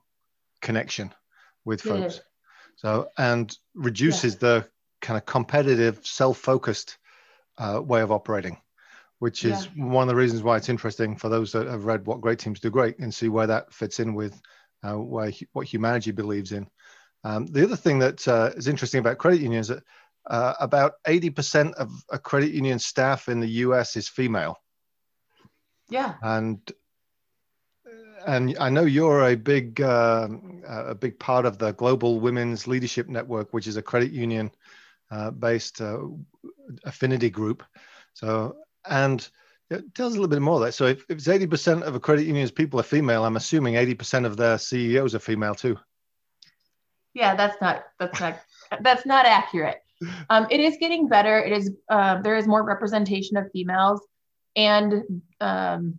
connection 0.62 1.14
with 1.66 1.82
folks. 1.82 2.22
So 2.76 3.10
and 3.18 3.56
reduces 3.74 4.34
yeah. 4.36 4.40
the 4.40 4.70
kind 5.02 5.18
of 5.18 5.26
competitive 5.26 6.00
self-focused 6.06 6.98
uh, 7.58 7.82
way 7.84 8.02
of 8.02 8.12
operating 8.12 8.58
which 9.20 9.46
is 9.46 9.68
yeah. 9.76 9.86
one 9.86 10.04
of 10.04 10.10
the 10.10 10.16
reasons 10.16 10.44
why 10.44 10.58
it's 10.58 10.70
interesting 10.70 11.16
for 11.16 11.30
those 11.30 11.52
that 11.52 11.68
have 11.68 11.86
read 11.86 12.06
what 12.06 12.22
great 12.22 12.40
teams 12.40 12.60
do 12.60 12.70
great 12.70 13.00
and 13.00 13.14
see 13.14 13.30
where 13.30 13.48
that 13.48 13.74
fits 13.74 14.00
in 14.00 14.14
with 14.14 14.40
uh, 14.84 14.94
where, 14.94 15.32
what 15.54 15.68
Humanetix 15.68 16.14
believes 16.16 16.52
in 16.52 16.68
um, 17.26 17.48
the 17.48 17.64
other 17.64 17.76
thing 17.76 18.00
that 18.00 18.28
uh, 18.28 18.52
is 18.56 18.68
interesting 18.68 19.00
about 19.00 19.18
credit 19.18 19.42
unions 19.42 19.70
is 19.70 19.78
that 19.78 19.84
uh, 20.28 20.54
about 20.60 20.94
80% 21.08 21.74
of 21.74 21.92
a 22.12 22.20
credit 22.20 22.52
union 22.52 22.78
staff 22.78 23.28
in 23.30 23.40
the 23.40 23.48
US 23.48 23.96
is 23.96 24.08
female. 24.08 24.58
Yeah. 25.90 26.16
And 26.22 26.60
and 28.28 28.58
I 28.60 28.70
know 28.70 28.86
you're 28.86 29.30
a 29.30 29.36
big 29.36 29.82
uh, 29.82 30.28
a 30.68 30.96
big 30.96 31.20
part 31.20 31.46
of 31.46 31.58
the 31.58 31.74
Global 31.74 32.20
Women's 32.20 32.68
Leadership 32.68 33.08
Network, 33.08 33.54
which 33.54 33.68
is 33.68 33.78
a 33.78 33.84
credit 33.84 34.12
union 34.12 34.52
uh, 35.12 35.32
based 35.32 35.82
uh, 35.82 36.00
affinity 36.86 37.30
group. 37.30 37.64
So 38.14 38.56
and 38.90 39.28
Yeah, 39.70 39.80
tell 39.96 40.08
us 40.08 40.14
a 40.14 40.16
little 40.16 40.28
bit 40.28 40.42
more. 40.42 40.60
That 40.60 40.74
so, 40.74 40.86
if, 40.86 41.04
if 41.10 41.18
it's 41.18 41.28
eighty 41.28 41.48
percent 41.48 41.84
of 41.84 41.96
a 41.96 42.00
credit 42.00 42.26
union's 42.26 42.52
people 42.52 42.80
are 42.80 42.84
female, 42.84 43.26
I'm 43.26 43.36
assuming 43.36 43.76
eighty 43.76 43.96
percent 43.96 44.26
of 44.26 44.38
their 44.38 44.58
CEOs 44.58 45.16
are 45.16 45.20
female 45.20 45.56
too. 45.56 45.78
Yeah, 47.14 47.36
that's 47.36 47.60
not 47.62 47.86
that's 48.00 48.20
not 48.20 48.40
that's 48.82 49.06
not 49.06 49.26
accurate. 49.26 49.82
Um, 50.30 50.48
it 50.52 50.60
is 50.60 50.78
getting 50.80 51.08
better. 51.08 51.40
It 51.40 51.54
is 51.54 51.72
uh, 51.90 52.22
there 52.22 52.36
is 52.36 52.48
more 52.48 52.64
representation 52.64 53.38
of 53.38 53.50
females 53.52 54.02
and 54.56 55.22
um, 55.42 55.96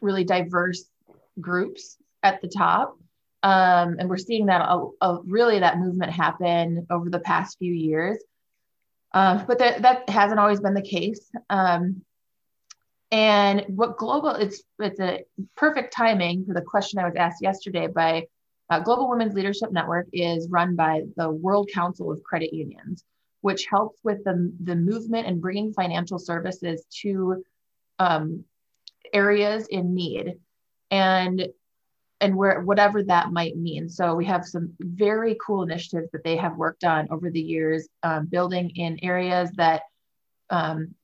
really 0.00 0.24
diverse 0.24 0.84
groups 1.40 1.96
at 2.22 2.40
the 2.40 2.48
top. 2.48 2.96
Um, 3.42 3.96
and 3.98 4.08
we're 4.08 4.18
seeing 4.18 4.46
that 4.46 4.60
a, 4.60 4.86
a, 5.00 5.20
really 5.24 5.60
that 5.60 5.78
movement 5.78 6.12
happen 6.12 6.86
over 6.90 7.08
the 7.08 7.20
past 7.20 7.58
few 7.58 7.72
years. 7.72 8.18
Uh, 9.12 9.44
but 9.46 9.58
that, 9.58 9.82
that 9.82 10.08
hasn't 10.08 10.40
always 10.40 10.60
been 10.60 10.74
the 10.74 10.82
case. 10.82 11.30
Um, 11.48 12.02
and 13.10 13.64
what 13.68 13.98
global, 13.98 14.30
it's, 14.30 14.62
it's 14.78 15.00
a 15.00 15.24
perfect 15.56 15.92
timing 15.92 16.44
for 16.44 16.54
the 16.54 16.62
question 16.62 17.00
I 17.00 17.06
was 17.06 17.16
asked 17.16 17.42
yesterday 17.42 17.88
by 17.88 18.26
uh, 18.70 18.78
Global 18.78 19.08
Women's 19.10 19.34
Leadership 19.34 19.72
Network 19.72 20.06
is 20.12 20.48
run 20.48 20.76
by 20.76 21.02
the 21.16 21.28
World 21.28 21.70
Council 21.74 22.12
of 22.12 22.22
Credit 22.22 22.54
Unions, 22.54 23.04
which 23.40 23.66
helps 23.66 23.98
with 24.04 24.22
the, 24.22 24.52
the 24.62 24.76
movement 24.76 25.26
and 25.26 25.40
bringing 25.40 25.72
financial 25.72 26.20
services 26.20 26.84
to 27.02 27.42
um, 27.98 28.44
areas 29.12 29.66
in 29.66 29.92
need. 29.94 30.34
And 30.92 31.48
and 32.20 32.36
where 32.36 32.60
whatever 32.60 33.02
that 33.02 33.32
might 33.32 33.56
mean. 33.56 33.88
So 33.88 34.14
we 34.14 34.26
have 34.26 34.44
some 34.44 34.74
very 34.78 35.36
cool 35.44 35.62
initiatives 35.62 36.10
that 36.12 36.24
they 36.24 36.36
have 36.36 36.56
worked 36.56 36.84
on 36.84 37.08
over 37.10 37.30
the 37.30 37.40
years, 37.40 37.88
um, 38.02 38.26
building 38.26 38.70
in 38.76 38.98
areas 39.02 39.50
that, 39.52 39.82
um, 40.50 40.94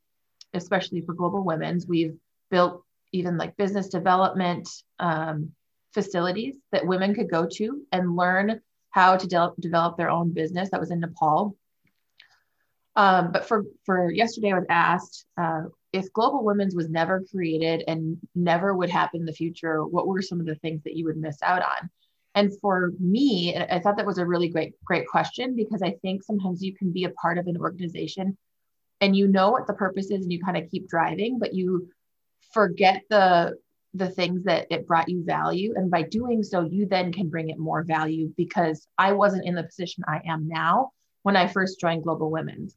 especially 0.52 1.00
for 1.00 1.14
global 1.14 1.42
women's, 1.42 1.86
we've 1.86 2.16
built 2.50 2.82
even 3.12 3.38
like 3.38 3.56
business 3.56 3.88
development 3.88 4.68
um, 4.98 5.52
facilities 5.94 6.56
that 6.72 6.86
women 6.86 7.14
could 7.14 7.30
go 7.30 7.46
to 7.46 7.82
and 7.92 8.16
learn 8.16 8.60
how 8.90 9.16
to 9.16 9.26
de- 9.26 9.52
develop 9.60 9.96
their 9.96 10.10
own 10.10 10.32
business. 10.32 10.70
That 10.70 10.80
was 10.80 10.90
in 10.90 11.00
Nepal. 11.00 11.56
Um, 12.94 13.30
but 13.32 13.46
for 13.46 13.64
for 13.84 14.10
yesterday, 14.10 14.52
I 14.52 14.58
was 14.58 14.66
asked, 14.70 15.26
uh, 15.36 15.64
if 15.92 16.12
global 16.12 16.44
women's 16.44 16.74
was 16.74 16.88
never 16.88 17.24
created 17.30 17.84
and 17.86 18.18
never 18.34 18.74
would 18.74 18.90
happen 18.90 19.20
in 19.20 19.26
the 19.26 19.32
future 19.32 19.84
what 19.84 20.06
were 20.06 20.22
some 20.22 20.40
of 20.40 20.46
the 20.46 20.56
things 20.56 20.82
that 20.84 20.96
you 20.96 21.04
would 21.04 21.16
miss 21.16 21.42
out 21.42 21.62
on? 21.62 21.90
And 22.34 22.52
for 22.60 22.92
me 23.00 23.56
i 23.56 23.80
thought 23.80 23.96
that 23.96 24.06
was 24.06 24.18
a 24.18 24.26
really 24.26 24.48
great 24.48 24.74
great 24.84 25.06
question 25.08 25.56
because 25.56 25.82
i 25.82 25.92
think 26.02 26.22
sometimes 26.22 26.62
you 26.62 26.74
can 26.74 26.92
be 26.92 27.04
a 27.04 27.10
part 27.10 27.38
of 27.38 27.46
an 27.46 27.56
organization 27.56 28.36
and 29.00 29.16
you 29.16 29.26
know 29.26 29.50
what 29.50 29.66
the 29.66 29.72
purpose 29.72 30.10
is 30.10 30.22
and 30.22 30.32
you 30.32 30.42
kind 30.42 30.58
of 30.58 30.70
keep 30.70 30.86
driving 30.88 31.38
but 31.38 31.54
you 31.54 31.88
forget 32.52 33.02
the 33.10 33.56
the 33.96 34.10
things 34.10 34.44
that 34.44 34.66
it 34.70 34.86
brought 34.86 35.08
you 35.08 35.24
value. 35.24 35.74
And 35.76 35.90
by 35.90 36.02
doing 36.02 36.42
so 36.42 36.62
you 36.62 36.86
then 36.86 37.12
can 37.12 37.28
bring 37.28 37.50
it 37.50 37.58
more 37.58 37.82
value 37.82 38.32
because 38.36 38.86
i 38.98 39.12
wasn't 39.12 39.46
in 39.46 39.54
the 39.54 39.62
position 39.62 40.04
i 40.06 40.20
am 40.26 40.46
now 40.48 40.90
when 41.22 41.36
i 41.36 41.46
first 41.46 41.80
joined 41.80 42.02
global 42.02 42.30
women's 42.30 42.74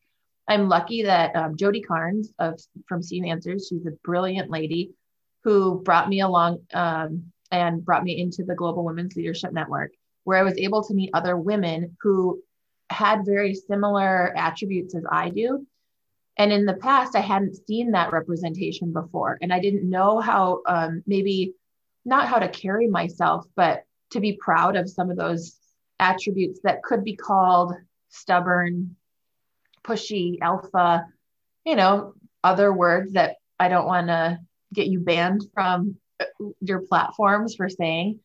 I'm 0.49 0.67
lucky 0.67 1.03
that 1.03 1.35
um, 1.35 1.55
Jody 1.55 1.79
Carnes 1.79 2.33
of 2.39 2.59
from 2.87 3.03
CU 3.03 3.23
Answers, 3.23 3.67
she's 3.69 3.85
a 3.85 3.91
brilliant 4.03 4.49
lady 4.49 4.91
who 5.43 5.81
brought 5.81 6.09
me 6.09 6.21
along 6.21 6.59
um, 6.73 7.31
and 7.51 7.85
brought 7.85 8.03
me 8.03 8.19
into 8.19 8.43
the 8.43 8.55
Global 8.55 8.83
Women's 8.83 9.15
Leadership 9.15 9.53
Network, 9.53 9.91
where 10.23 10.39
I 10.39 10.43
was 10.43 10.57
able 10.57 10.83
to 10.83 10.93
meet 10.95 11.11
other 11.13 11.37
women 11.37 11.95
who 12.01 12.41
had 12.89 13.25
very 13.25 13.53
similar 13.53 14.35
attributes 14.35 14.95
as 14.95 15.03
I 15.09 15.29
do. 15.29 15.67
And 16.35 16.51
in 16.51 16.65
the 16.65 16.73
past, 16.73 17.15
I 17.15 17.19
hadn't 17.19 17.67
seen 17.67 17.91
that 17.91 18.11
representation 18.11 18.91
before. 18.91 19.37
And 19.41 19.53
I 19.53 19.59
didn't 19.59 19.87
know 19.87 20.19
how, 20.19 20.61
um, 20.65 21.03
maybe 21.05 21.53
not 22.05 22.27
how 22.27 22.39
to 22.39 22.49
carry 22.49 22.87
myself, 22.87 23.45
but 23.55 23.83
to 24.11 24.19
be 24.19 24.33
proud 24.33 24.75
of 24.75 24.89
some 24.89 25.11
of 25.11 25.17
those 25.17 25.57
attributes 25.99 26.61
that 26.63 26.81
could 26.81 27.03
be 27.03 27.15
called 27.15 27.75
stubborn, 28.07 28.95
pushy, 29.83 30.39
alpha, 30.41 31.05
you 31.65 31.75
know, 31.75 32.13
other 32.43 32.71
words 32.73 33.13
that 33.13 33.37
I 33.59 33.67
don't 33.67 33.87
want 33.87 34.07
to 34.07 34.39
get 34.73 34.87
you 34.87 34.99
banned 34.99 35.45
from 35.53 35.97
uh, 36.19 36.25
your 36.61 36.81
platforms 36.81 37.55
for 37.55 37.69
saying. 37.69 38.19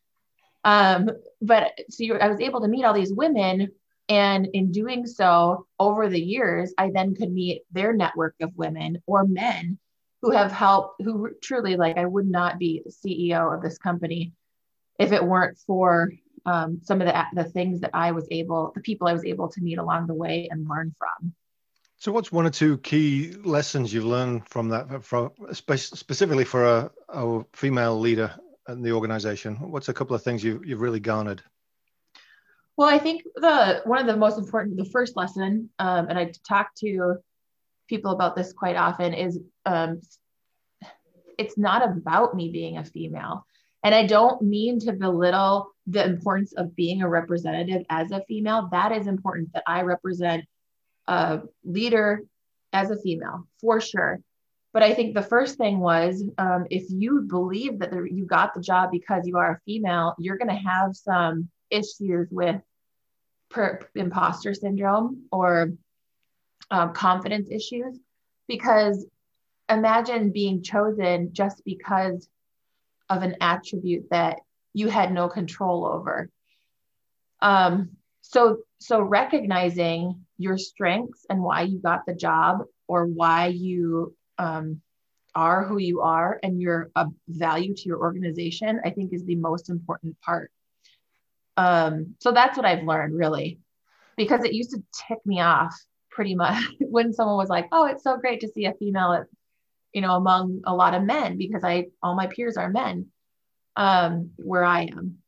Um, 0.64 1.10
but 1.42 1.72
so 1.90 2.04
you, 2.04 2.14
I 2.14 2.28
was 2.28 2.40
able 2.40 2.60
to 2.62 2.68
meet 2.68 2.84
all 2.84 2.94
these 2.94 3.12
women. 3.12 3.68
And 4.08 4.48
in 4.52 4.70
doing 4.70 5.06
so 5.06 5.66
over 5.78 6.08
the 6.08 6.20
years, 6.20 6.74
I 6.76 6.90
then 6.90 7.14
could 7.14 7.32
meet 7.32 7.62
their 7.72 7.92
network 7.92 8.34
of 8.40 8.56
women 8.56 9.02
or 9.06 9.26
men 9.26 9.78
who 10.20 10.30
have 10.30 10.52
helped, 10.52 11.02
who 11.02 11.30
truly 11.42 11.76
like, 11.76 11.96
I 11.96 12.04
would 12.04 12.28
not 12.28 12.58
be 12.58 12.82
CEO 12.88 13.54
of 13.54 13.62
this 13.62 13.78
company 13.78 14.32
if 14.98 15.12
it 15.12 15.24
weren't 15.24 15.58
for 15.66 16.12
um, 16.46 16.80
some 16.82 17.00
of 17.00 17.06
the, 17.06 17.24
the 17.34 17.44
things 17.44 17.80
that 17.80 17.90
I 17.94 18.12
was 18.12 18.26
able, 18.30 18.72
the 18.74 18.80
people 18.80 19.08
I 19.08 19.12
was 19.12 19.24
able 19.24 19.48
to 19.48 19.60
meet 19.62 19.78
along 19.78 20.06
the 20.06 20.14
way 20.14 20.48
and 20.50 20.68
learn 20.68 20.94
from. 20.98 21.34
So, 22.04 22.12
what's 22.12 22.30
one 22.30 22.44
or 22.44 22.50
two 22.50 22.76
key 22.76 23.32
lessons 23.44 23.90
you've 23.90 24.04
learned 24.04 24.46
from 24.46 24.68
that, 24.68 25.02
from, 25.02 25.30
specifically 25.54 26.44
for 26.44 26.66
a, 26.66 26.90
a 27.08 27.42
female 27.54 27.98
leader 27.98 28.30
in 28.68 28.82
the 28.82 28.92
organization? 28.92 29.54
What's 29.54 29.88
a 29.88 29.94
couple 29.94 30.14
of 30.14 30.22
things 30.22 30.44
you, 30.44 30.60
you've 30.66 30.82
really 30.82 31.00
garnered? 31.00 31.42
Well, 32.76 32.90
I 32.90 32.98
think 32.98 33.22
the 33.36 33.80
one 33.86 34.00
of 34.00 34.06
the 34.06 34.18
most 34.18 34.36
important, 34.36 34.76
the 34.76 34.84
first 34.84 35.16
lesson, 35.16 35.70
um, 35.78 36.08
and 36.10 36.18
I 36.18 36.30
talk 36.46 36.74
to 36.80 37.14
people 37.88 38.10
about 38.10 38.36
this 38.36 38.52
quite 38.52 38.76
often, 38.76 39.14
is 39.14 39.40
um, 39.64 40.02
it's 41.38 41.56
not 41.56 41.88
about 41.88 42.36
me 42.36 42.50
being 42.50 42.76
a 42.76 42.84
female. 42.84 43.46
And 43.82 43.94
I 43.94 44.06
don't 44.06 44.42
mean 44.42 44.78
to 44.80 44.92
belittle 44.92 45.70
the 45.86 46.04
importance 46.04 46.52
of 46.52 46.76
being 46.76 47.00
a 47.00 47.08
representative 47.08 47.86
as 47.88 48.10
a 48.10 48.22
female. 48.28 48.68
That 48.72 48.92
is 48.92 49.06
important 49.06 49.54
that 49.54 49.62
I 49.66 49.80
represent 49.80 50.44
a 51.06 51.42
leader 51.64 52.22
as 52.72 52.90
a 52.90 53.00
female 53.00 53.46
for 53.60 53.80
sure. 53.80 54.20
But 54.72 54.82
I 54.82 54.92
think 54.92 55.14
the 55.14 55.22
first 55.22 55.56
thing 55.56 55.78
was 55.78 56.24
um, 56.36 56.66
if 56.68 56.86
you 56.88 57.22
believe 57.22 57.78
that 57.78 57.92
you 58.10 58.26
got 58.26 58.54
the 58.54 58.60
job 58.60 58.90
because 58.90 59.26
you 59.26 59.36
are 59.38 59.52
a 59.52 59.60
female, 59.64 60.14
you're 60.18 60.36
going 60.36 60.48
to 60.48 60.68
have 60.68 60.96
some 60.96 61.48
issues 61.70 62.28
with 62.30 62.60
per, 63.50 63.80
imposter 63.94 64.52
syndrome 64.52 65.26
or 65.30 65.72
um, 66.72 66.92
confidence 66.92 67.48
issues. 67.50 67.96
Because 68.48 69.06
imagine 69.68 70.32
being 70.32 70.62
chosen 70.62 71.32
just 71.32 71.64
because 71.64 72.28
of 73.08 73.22
an 73.22 73.36
attribute 73.40 74.10
that 74.10 74.38
you 74.72 74.88
had 74.88 75.12
no 75.12 75.28
control 75.28 75.86
over. 75.86 76.28
Um, 77.40 77.90
so, 78.26 78.60
so 78.78 79.02
recognizing 79.02 80.24
your 80.38 80.56
strengths 80.56 81.26
and 81.28 81.42
why 81.42 81.62
you 81.62 81.78
got 81.78 82.06
the 82.06 82.14
job 82.14 82.62
or 82.88 83.04
why 83.04 83.48
you 83.48 84.16
um, 84.38 84.80
are 85.34 85.64
who 85.64 85.78
you 85.78 86.00
are 86.00 86.40
and 86.42 86.60
you're 86.60 86.90
a 86.96 87.06
value 87.28 87.74
to 87.74 87.82
your 87.84 87.98
organization, 87.98 88.80
I 88.82 88.90
think 88.90 89.12
is 89.12 89.26
the 89.26 89.36
most 89.36 89.68
important 89.68 90.18
part. 90.22 90.50
Um, 91.58 92.14
so 92.18 92.32
that's 92.32 92.56
what 92.56 92.66
I've 92.66 92.84
learned 92.84 93.14
really, 93.14 93.60
because 94.16 94.42
it 94.42 94.54
used 94.54 94.70
to 94.70 94.82
tick 95.06 95.18
me 95.26 95.40
off 95.40 95.76
pretty 96.10 96.34
much 96.34 96.64
when 96.80 97.12
someone 97.12 97.36
was 97.36 97.50
like, 97.50 97.68
"Oh, 97.72 97.84
it's 97.84 98.02
so 98.02 98.16
great 98.16 98.40
to 98.40 98.48
see 98.48 98.64
a 98.64 98.72
female," 98.72 99.24
you 99.92 100.00
know, 100.00 100.16
among 100.16 100.62
a 100.66 100.74
lot 100.74 100.94
of 100.94 101.02
men 101.02 101.36
because 101.36 101.62
I 101.62 101.88
all 102.02 102.16
my 102.16 102.26
peers 102.26 102.56
are 102.56 102.70
men, 102.70 103.06
um, 103.76 104.30
where 104.38 104.64
I 104.64 104.84
am. 104.84 105.18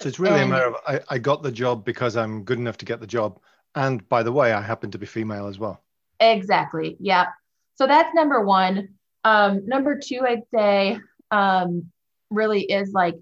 So 0.00 0.08
it's 0.08 0.18
really 0.18 0.40
and, 0.40 0.50
a 0.50 0.54
matter 0.54 0.66
of 0.66 0.76
I, 0.86 1.00
I 1.08 1.18
got 1.18 1.42
the 1.42 1.52
job 1.52 1.84
because 1.84 2.16
I'm 2.16 2.42
good 2.44 2.58
enough 2.58 2.78
to 2.78 2.86
get 2.86 3.00
the 3.00 3.06
job, 3.06 3.38
and 3.74 4.06
by 4.08 4.22
the 4.22 4.32
way, 4.32 4.52
I 4.52 4.62
happen 4.62 4.90
to 4.92 4.98
be 4.98 5.06
female 5.06 5.46
as 5.46 5.58
well. 5.58 5.82
Exactly. 6.18 6.96
Yeah. 7.00 7.26
So 7.76 7.86
that's 7.86 8.14
number 8.14 8.44
one. 8.44 8.90
Um, 9.24 9.66
number 9.66 9.98
two, 10.02 10.20
I'd 10.26 10.42
say, 10.52 10.98
um, 11.30 11.90
really 12.30 12.62
is 12.62 12.92
like 12.92 13.16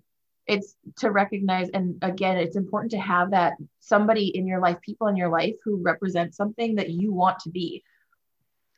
it's 0.46 0.76
to 0.98 1.10
recognize, 1.10 1.68
and 1.70 1.98
again, 2.02 2.36
it's 2.38 2.56
important 2.56 2.92
to 2.92 2.98
have 2.98 3.32
that 3.32 3.54
somebody 3.80 4.28
in 4.28 4.46
your 4.46 4.60
life, 4.60 4.80
people 4.80 5.08
in 5.08 5.16
your 5.16 5.28
life 5.28 5.54
who 5.64 5.82
represent 5.82 6.34
something 6.34 6.76
that 6.76 6.90
you 6.90 7.12
want 7.12 7.40
to 7.40 7.50
be. 7.50 7.82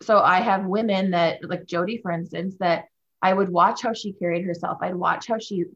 So 0.02 0.19
I 0.19 0.40
have 0.40 0.64
women 0.64 1.11
that, 1.11 1.49
like 1.49 1.66
Jody, 1.66 1.99
for 1.99 2.11
instance, 2.11 2.57
that 2.61 2.87
I 3.23 3.33
would 3.35 3.50
watch 3.50 3.83
how 3.83 3.92
she 3.92 4.14
carried 4.14 4.45
herself. 4.45 4.78
I'd 4.80 4.95
watch 4.95 5.26
how 5.28 5.38
she 5.38 5.66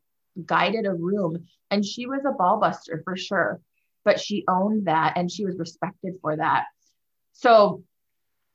guided 0.44 0.86
a 0.86 0.94
room, 0.94 1.46
and 1.70 1.84
she 1.84 2.06
was 2.06 2.24
a 2.24 2.32
ball 2.32 2.58
buster 2.60 3.00
for 3.04 3.16
sure 3.16 3.60
but 4.04 4.20
she 4.20 4.44
owned 4.46 4.86
that 4.86 5.14
and 5.16 5.30
she 5.30 5.44
was 5.44 5.58
respected 5.58 6.16
for 6.20 6.36
that. 6.36 6.66
So 7.32 7.82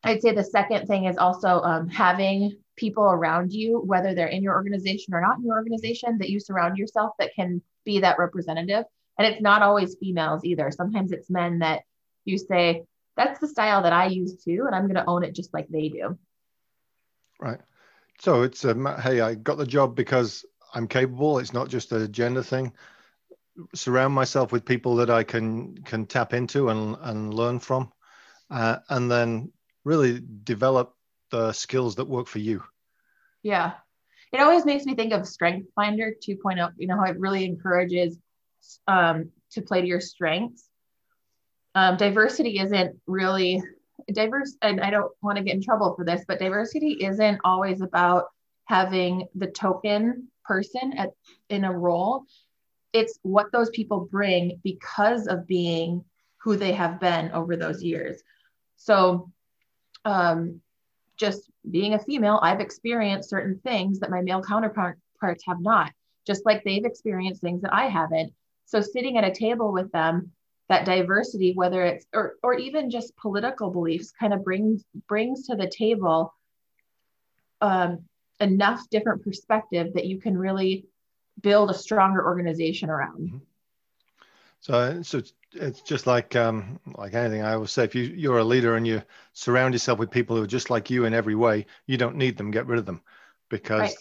I'd 0.04 0.22
say 0.22 0.34
the 0.34 0.44
second 0.44 0.88
thing 0.88 1.06
is 1.06 1.18
also 1.18 1.62
um, 1.62 1.90
having 1.90 2.58
people 2.78 3.04
around 3.04 3.52
you, 3.52 3.80
whether 3.80 4.14
they're 4.14 4.28
in 4.28 4.44
your 4.44 4.54
organization 4.54 5.14
or 5.14 5.22
not 5.22 5.40
in 5.40 5.46
your 5.46 5.56
organization, 5.56 6.20
that 6.20 6.30
you 6.30 6.40
surround 6.40 6.78
yourself 6.78 7.12
that 7.20 7.34
can 7.36 7.62
be 7.84 8.00
that 8.00 8.20
representative. 8.20 8.86
And 9.18 9.28
it's 9.28 9.42
not 9.42 9.62
always 9.62 9.98
females 10.00 10.46
either. 10.46 10.72
Sometimes 10.72 11.12
it's 11.12 11.30
men 11.30 11.60
that 11.60 11.82
you 12.24 12.38
say, 12.38 12.84
that's 13.18 13.40
the 13.40 13.48
style 13.48 13.84
that 13.84 13.92
I 13.92 14.06
use 14.06 14.42
too, 14.42 14.64
and 14.66 14.74
I'm 14.74 14.84
going 14.84 14.96
to 14.96 15.06
own 15.06 15.26
it 15.26 15.36
just 15.36 15.54
like 15.54 15.68
they 15.68 15.90
do. 15.90 16.18
Right. 17.38 17.60
So 18.20 18.44
it's 18.44 18.64
a 18.64 19.02
hey, 19.02 19.20
I 19.20 19.36
got 19.36 19.58
the 19.58 19.66
job 19.66 19.96
because 19.96 20.46
I'm 20.74 20.88
capable. 20.88 21.40
It's 21.40 21.54
not 21.54 21.70
just 21.70 21.92
a 21.92 22.08
gender 22.08 22.44
thing. 22.44 22.74
Surround 23.74 24.14
myself 24.14 24.52
with 24.52 24.66
people 24.66 24.96
that 24.98 25.10
I 25.10 25.24
can 25.24 25.76
can 25.84 26.06
tap 26.06 26.34
into 26.34 26.70
and 26.70 26.96
and 27.02 27.34
learn 27.34 27.60
from, 27.60 27.92
uh, 28.50 28.78
and 28.90 29.12
then 29.12 29.52
really 29.84 30.22
develop 30.44 30.96
the 31.32 31.52
skills 31.52 31.96
that 31.96 32.06
work 32.06 32.28
for 32.28 32.40
you. 32.40 32.64
Yeah, 33.44 33.74
it 34.32 34.40
always 34.40 34.66
makes 34.66 34.86
me 34.86 34.96
think 34.96 35.14
of 35.14 35.28
Strength 35.28 35.70
Finder 35.76 36.14
2.0. 36.28 36.72
You 36.78 36.88
know 36.88 36.98
how 36.98 37.12
it 37.12 37.20
really 37.20 37.46
encourages 37.46 38.18
um, 38.88 39.32
to 39.52 39.62
play 39.62 39.82
to 39.82 39.88
your 39.88 40.02
strengths. 40.02 40.68
Um, 41.76 41.98
diversity 41.98 42.60
isn't 42.60 43.00
really 43.08 43.62
diverse, 44.12 44.56
and 44.62 44.82
I 44.82 44.90
don't 44.90 45.12
want 45.22 45.38
to 45.38 45.44
get 45.44 45.56
in 45.56 45.62
trouble 45.62 45.96
for 45.96 46.06
this, 46.06 46.24
but 46.28 46.40
diversity 46.40 46.98
isn't 47.02 47.40
always 47.44 47.82
about 47.82 48.26
having 48.66 49.28
the 49.36 49.48
token 49.48 50.28
person 50.50 50.94
at 50.98 51.12
in 51.50 51.64
a 51.64 51.72
role. 51.72 52.26
It's 52.92 53.20
what 53.22 53.52
those 53.52 53.70
people 53.70 54.10
bring 54.12 54.60
because 54.64 55.28
of 55.28 55.46
being 55.46 56.04
who 56.38 56.58
they 56.58 56.74
have 56.74 57.00
been 57.00 57.32
over 57.32 57.56
those 57.56 57.84
years. 57.84 58.24
So, 58.78 59.32
um, 60.06 60.62
just 61.18 61.52
being 61.70 61.94
a 61.94 62.00
female, 62.00 62.40
I've 62.42 62.62
experienced 62.62 63.30
certain 63.30 63.60
things 63.60 64.00
that 64.00 64.10
my 64.10 64.22
male 64.22 64.42
counterparts 64.42 65.44
have 65.46 65.62
not, 65.62 65.92
just 66.26 66.46
like 66.46 66.64
they've 66.64 66.86
experienced 66.86 67.42
things 67.42 67.62
that 67.62 67.74
I 67.74 67.86
haven't. 67.88 68.34
So, 68.66 68.82
sitting 68.82 69.18
at 69.18 69.30
a 69.30 69.40
table 69.46 69.72
with 69.72 69.92
them 69.92 70.32
that 70.70 70.86
diversity, 70.86 71.54
whether 71.54 71.84
it's 71.84 72.06
or 72.14 72.36
or 72.42 72.54
even 72.56 72.90
just 72.90 73.16
political 73.18 73.70
beliefs, 73.70 74.12
kind 74.20 74.34
of 74.34 74.44
brings 74.44 74.84
brings 75.08 75.46
to 75.48 75.56
the 75.56 75.70
table 75.70 76.34
um, 77.62 78.09
enough 78.40 78.90
different 78.90 79.24
perspective 79.24 79.94
that 79.94 80.06
you 80.06 80.20
can 80.20 80.38
really 80.38 80.86
build 81.42 81.70
a 81.70 81.74
stronger 81.74 82.26
organization 82.26 82.90
around. 82.90 83.20
Mm-hmm. 83.20 83.38
So, 84.62 85.02
so 85.04 85.22
it's 85.54 85.82
just 85.82 86.06
like 86.06 86.36
um, 86.36 86.80
like 86.98 87.14
anything. 87.14 87.44
I 87.44 87.54
always 87.54 87.72
say, 87.72 87.86
if 87.86 87.96
you 87.96 88.04
you're 88.04 88.40
a 88.40 88.44
leader 88.44 88.76
and 88.76 88.86
you 88.86 89.02
surround 89.34 89.74
yourself 89.74 90.00
with 90.00 90.12
people 90.12 90.36
who 90.36 90.44
are 90.44 90.48
just 90.48 90.70
like 90.70 90.90
you 90.90 91.06
in 91.06 91.14
every 91.14 91.36
way, 91.36 91.66
you 91.88 91.98
don't 91.98 92.18
need 92.18 92.38
them. 92.38 92.52
Get 92.52 92.68
rid 92.68 92.78
of 92.78 92.86
them 92.86 93.02
because 93.50 93.80
right. 93.80 93.96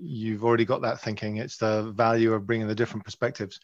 you've 0.00 0.44
already 0.44 0.64
got 0.64 0.82
that 0.82 1.00
thinking. 1.00 1.38
It's 1.38 1.56
the 1.56 1.90
value 1.90 2.34
of 2.34 2.46
bringing 2.46 2.68
the 2.68 2.74
different 2.74 3.04
perspectives 3.04 3.58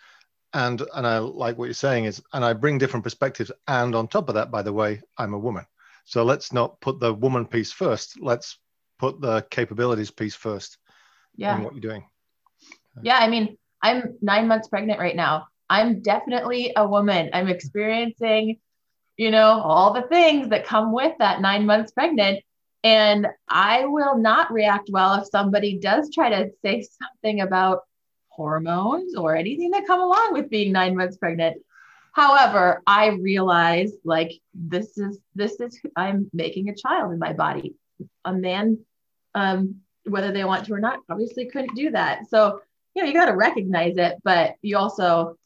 and 0.52 0.83
and 0.95 1.07
I 1.07 1.19
like 1.19 1.57
what 1.59 1.67
you're 1.67 1.75
saying 1.75 2.05
is, 2.05 2.23
and 2.33 2.45
I 2.45 2.52
bring 2.52 2.79
different 2.79 3.05
perspectives. 3.05 3.50
And 3.67 3.95
on 3.95 4.09
top 4.09 4.29
of 4.29 4.35
that, 4.35 4.50
by 4.50 4.62
the 4.62 4.73
way, 4.73 5.00
I'm 5.19 5.35
a 5.35 5.38
woman. 5.38 5.67
So 6.05 6.25
let's 6.25 6.52
not 6.52 6.81
put 6.81 7.00
the 7.00 7.14
woman 7.14 7.47
piece 7.47 7.73
first. 7.73 8.21
Let's 8.21 8.59
put 9.03 9.21
the 9.21 9.45
capabilities 9.51 10.13
piece 10.13 10.37
first. 10.37 10.79
Yeah. 11.35 11.57
In 11.57 11.65
what 11.65 11.75
you're 11.75 11.81
doing. 11.81 12.05
Yeah, 13.03 13.19
I 13.19 13.29
mean, 13.29 13.59
I'm 13.83 14.17
nine 14.23 14.47
months 14.47 14.69
pregnant 14.69 15.01
right 15.01 15.17
now. 15.17 15.49
I'm 15.69 16.03
definitely 16.03 16.73
a 16.77 16.87
woman. 16.87 17.31
I'm 17.33 17.49
experiencing, 17.49 18.59
you 19.17 19.33
know, 19.33 19.61
all 19.61 19.93
the 19.93 20.03
things 20.03 20.51
that 20.51 20.67
come 20.67 20.93
with 20.93 21.15
that 21.19 21.41
nine 21.41 21.67
months 21.67 21.91
pregnant. 21.91 22.45
And 22.85 23.27
I 23.49 23.87
will 23.87 24.19
not 24.19 24.53
react 24.53 24.89
well 24.93 25.15
if 25.15 25.27
somebody 25.27 25.79
does 25.81 26.15
try 26.15 26.29
to 26.31 26.51
say 26.65 26.87
something 27.01 27.41
about 27.41 27.81
hormones 28.29 29.17
or 29.17 29.35
anything 29.35 29.73
that 29.73 29.87
come 29.87 30.01
along 30.01 30.33
with 30.33 30.49
being 30.49 30.71
nine 30.73 30.97
months 30.97 31.17
pregnant. 31.17 31.57
However, 32.13 32.83
I 32.87 33.09
realize 33.09 33.93
like 34.05 34.33
this 34.55 34.97
is 34.97 35.19
this 35.35 35.59
is 35.61 35.81
I'm 35.97 36.31
making 36.33 36.69
a 36.69 36.77
child 36.77 37.12
in 37.12 37.19
my 37.19 37.33
body. 37.33 37.75
A 38.25 38.33
man, 38.33 38.79
um, 39.35 39.77
whether 40.05 40.33
they 40.33 40.45
want 40.45 40.66
to 40.66 40.75
or 40.75 40.81
not, 40.81 41.01
obviously 41.09 41.47
couldn't 41.47 41.75
do 41.75 41.90
that. 41.90 42.29
So 42.29 42.61
you 42.95 43.03
know 43.03 43.09
you 43.09 43.14
got 43.14 43.27
to 43.27 43.37
recognize 43.37 43.97
it, 43.97 44.16
but 44.25 44.55
you 44.62 44.77
also 44.77 45.37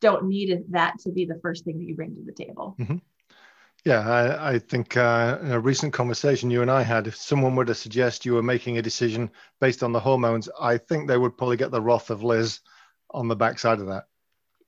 don't 0.00 0.26
need 0.26 0.64
that 0.70 0.98
to 1.00 1.10
be 1.10 1.24
the 1.24 1.38
first 1.42 1.64
thing 1.64 1.78
that 1.78 1.84
you 1.84 1.94
bring 1.94 2.14
to 2.14 2.22
the 2.24 2.32
table. 2.32 2.76
Mm-hmm. 2.78 2.96
Yeah, 3.84 4.00
I, 4.00 4.54
I 4.54 4.58
think 4.58 4.96
uh, 4.96 5.38
in 5.42 5.52
a 5.52 5.60
recent 5.60 5.92
conversation 5.92 6.50
you 6.50 6.60
and 6.60 6.70
I 6.70 6.82
had, 6.82 7.06
if 7.06 7.16
someone 7.16 7.54
were 7.54 7.64
to 7.64 7.74
suggest 7.74 8.26
you 8.26 8.34
were 8.34 8.42
making 8.42 8.76
a 8.76 8.82
decision 8.82 9.30
based 9.58 9.82
on 9.82 9.92
the 9.92 10.00
hormones, 10.00 10.50
I 10.60 10.76
think 10.76 11.08
they 11.08 11.16
would 11.16 11.38
probably 11.38 11.56
get 11.56 11.70
the 11.70 11.80
wrath 11.80 12.10
of 12.10 12.22
Liz 12.22 12.60
on 13.10 13.28
the 13.28 13.36
backside 13.36 13.80
of 13.80 13.86
that. 13.86 14.04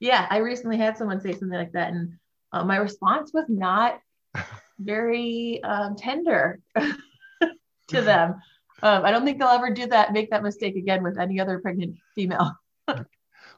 Yeah, 0.00 0.26
I 0.30 0.38
recently 0.38 0.78
had 0.78 0.96
someone 0.96 1.20
say 1.20 1.32
something 1.32 1.50
like 1.50 1.72
that, 1.72 1.92
and 1.92 2.14
uh, 2.52 2.64
my 2.64 2.76
response 2.76 3.32
was 3.34 3.44
not 3.48 4.00
very 4.78 5.62
um, 5.62 5.94
tender 5.94 6.60
to 6.78 8.00
them. 8.00 8.40
Um, 8.82 9.04
I 9.04 9.10
don't 9.10 9.24
think 9.24 9.38
they'll 9.38 9.48
ever 9.48 9.70
do 9.70 9.86
that, 9.86 10.12
make 10.12 10.30
that 10.30 10.42
mistake 10.42 10.76
again 10.76 11.02
with 11.02 11.18
any 11.18 11.40
other 11.40 11.60
pregnant 11.60 11.96
female. 12.14 12.52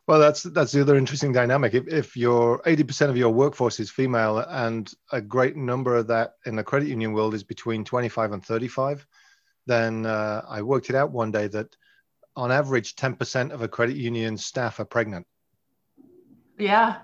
Well, 0.07 0.21
that's 0.21 0.43
that's 0.43 0.73
the 0.73 0.83
other 0.83 0.97
interesting 0.97 1.33
dynamic. 1.33 1.73
If, 1.73 1.89
if 1.89 2.17
your 2.17 2.61
80% 2.63 3.09
of 3.09 3.17
your 3.17 3.31
workforce 3.31 3.81
is 3.81 3.91
female 3.91 4.39
and 4.39 4.93
a 5.13 5.21
great 5.21 5.57
number 5.57 5.97
of 5.97 6.09
that 6.09 6.35
in 6.45 6.57
the 6.57 6.63
credit 6.63 6.89
union 6.89 7.15
world 7.15 7.33
is 7.33 7.43
between 7.43 7.85
25 7.85 8.33
and 8.33 8.45
35, 8.45 9.07
then 9.67 10.05
uh, 10.05 10.45
I 10.47 10.61
worked 10.61 10.91
it 10.91 10.97
out 10.97 11.11
one 11.11 11.31
day 11.31 11.47
that 11.49 11.75
on 12.37 12.53
average 12.53 12.97
10% 12.97 13.51
of 13.51 13.63
a 13.63 13.69
credit 13.69 13.97
union 13.97 14.37
staff 14.37 14.79
are 14.79 14.85
pregnant. 14.85 15.27
Yeah. 16.59 16.97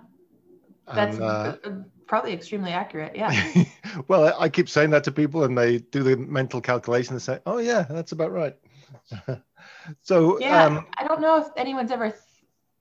That's 0.92 1.16
and, 1.16 1.24
uh, 1.24 1.56
probably 2.10 2.32
extremely 2.32 2.72
accurate. 2.72 3.14
Yeah. 3.14 3.64
well, 4.08 4.34
I, 4.36 4.48
keep 4.48 4.68
saying 4.68 4.90
that 4.90 5.04
to 5.04 5.12
people 5.12 5.44
and 5.44 5.56
they 5.56 5.78
do 5.78 6.02
the 6.02 6.16
mental 6.16 6.60
calculation 6.60 7.14
and 7.14 7.22
say, 7.22 7.38
oh, 7.46 7.58
yeah, 7.58 7.82
that's 7.88 8.10
about 8.10 8.32
right. 8.32 8.56
so, 10.02 10.36
yeah, 10.40 10.64
um, 10.64 10.88
I 10.98 11.06
don't 11.06 11.20
know 11.20 11.38
if 11.38 11.46
anyone's 11.56 11.92
ever 11.92 12.12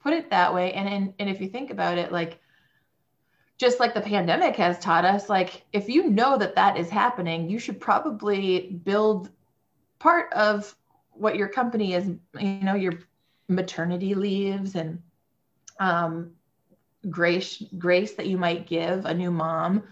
put 0.02 0.14
it 0.14 0.32
that 0.32 0.52
way. 0.52 0.74
And, 0.74 0.90
and, 0.90 1.14
and 1.20 1.30
if 1.30 1.40
you 1.40 1.48
think 1.48 1.70
about 1.70 2.00
it, 2.00 2.12
like, 2.12 2.40
just 3.60 3.80
like 3.80 3.94
the 3.94 4.02
pandemic 4.02 4.56
has 4.56 4.80
taught 4.80 5.06
us, 5.06 5.30
like, 5.30 5.62
if 5.74 5.88
you 5.88 6.10
know 6.10 6.36
that 6.36 6.56
that 6.56 6.78
is 6.78 6.90
happening, 6.90 7.52
you 7.52 7.60
should 7.60 7.80
probably 7.80 8.82
build 8.84 9.30
part 10.00 10.34
of 10.34 10.76
what 11.12 11.36
your 11.36 11.50
company 11.50 11.94
is, 11.94 12.08
you 12.40 12.62
know, 12.64 12.74
your 12.74 12.94
maternity 13.48 14.16
leaves 14.16 14.74
and 14.74 15.04
um, 15.80 16.32
grace, 17.10 17.64
grace 17.78 18.14
that 18.16 18.28
you 18.28 18.38
might 18.38 18.68
give 18.68 19.06
a 19.06 19.14
new 19.14 19.32
mom. 19.32 19.84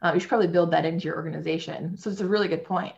Uh, 0.00 0.12
you 0.14 0.20
should 0.20 0.28
probably 0.28 0.48
build 0.48 0.72
that 0.72 0.84
into 0.84 1.04
your 1.04 1.16
organization. 1.16 1.96
So 1.96 2.10
it's 2.10 2.20
a 2.20 2.26
really 2.26 2.48
good 2.48 2.64
point. 2.64 2.94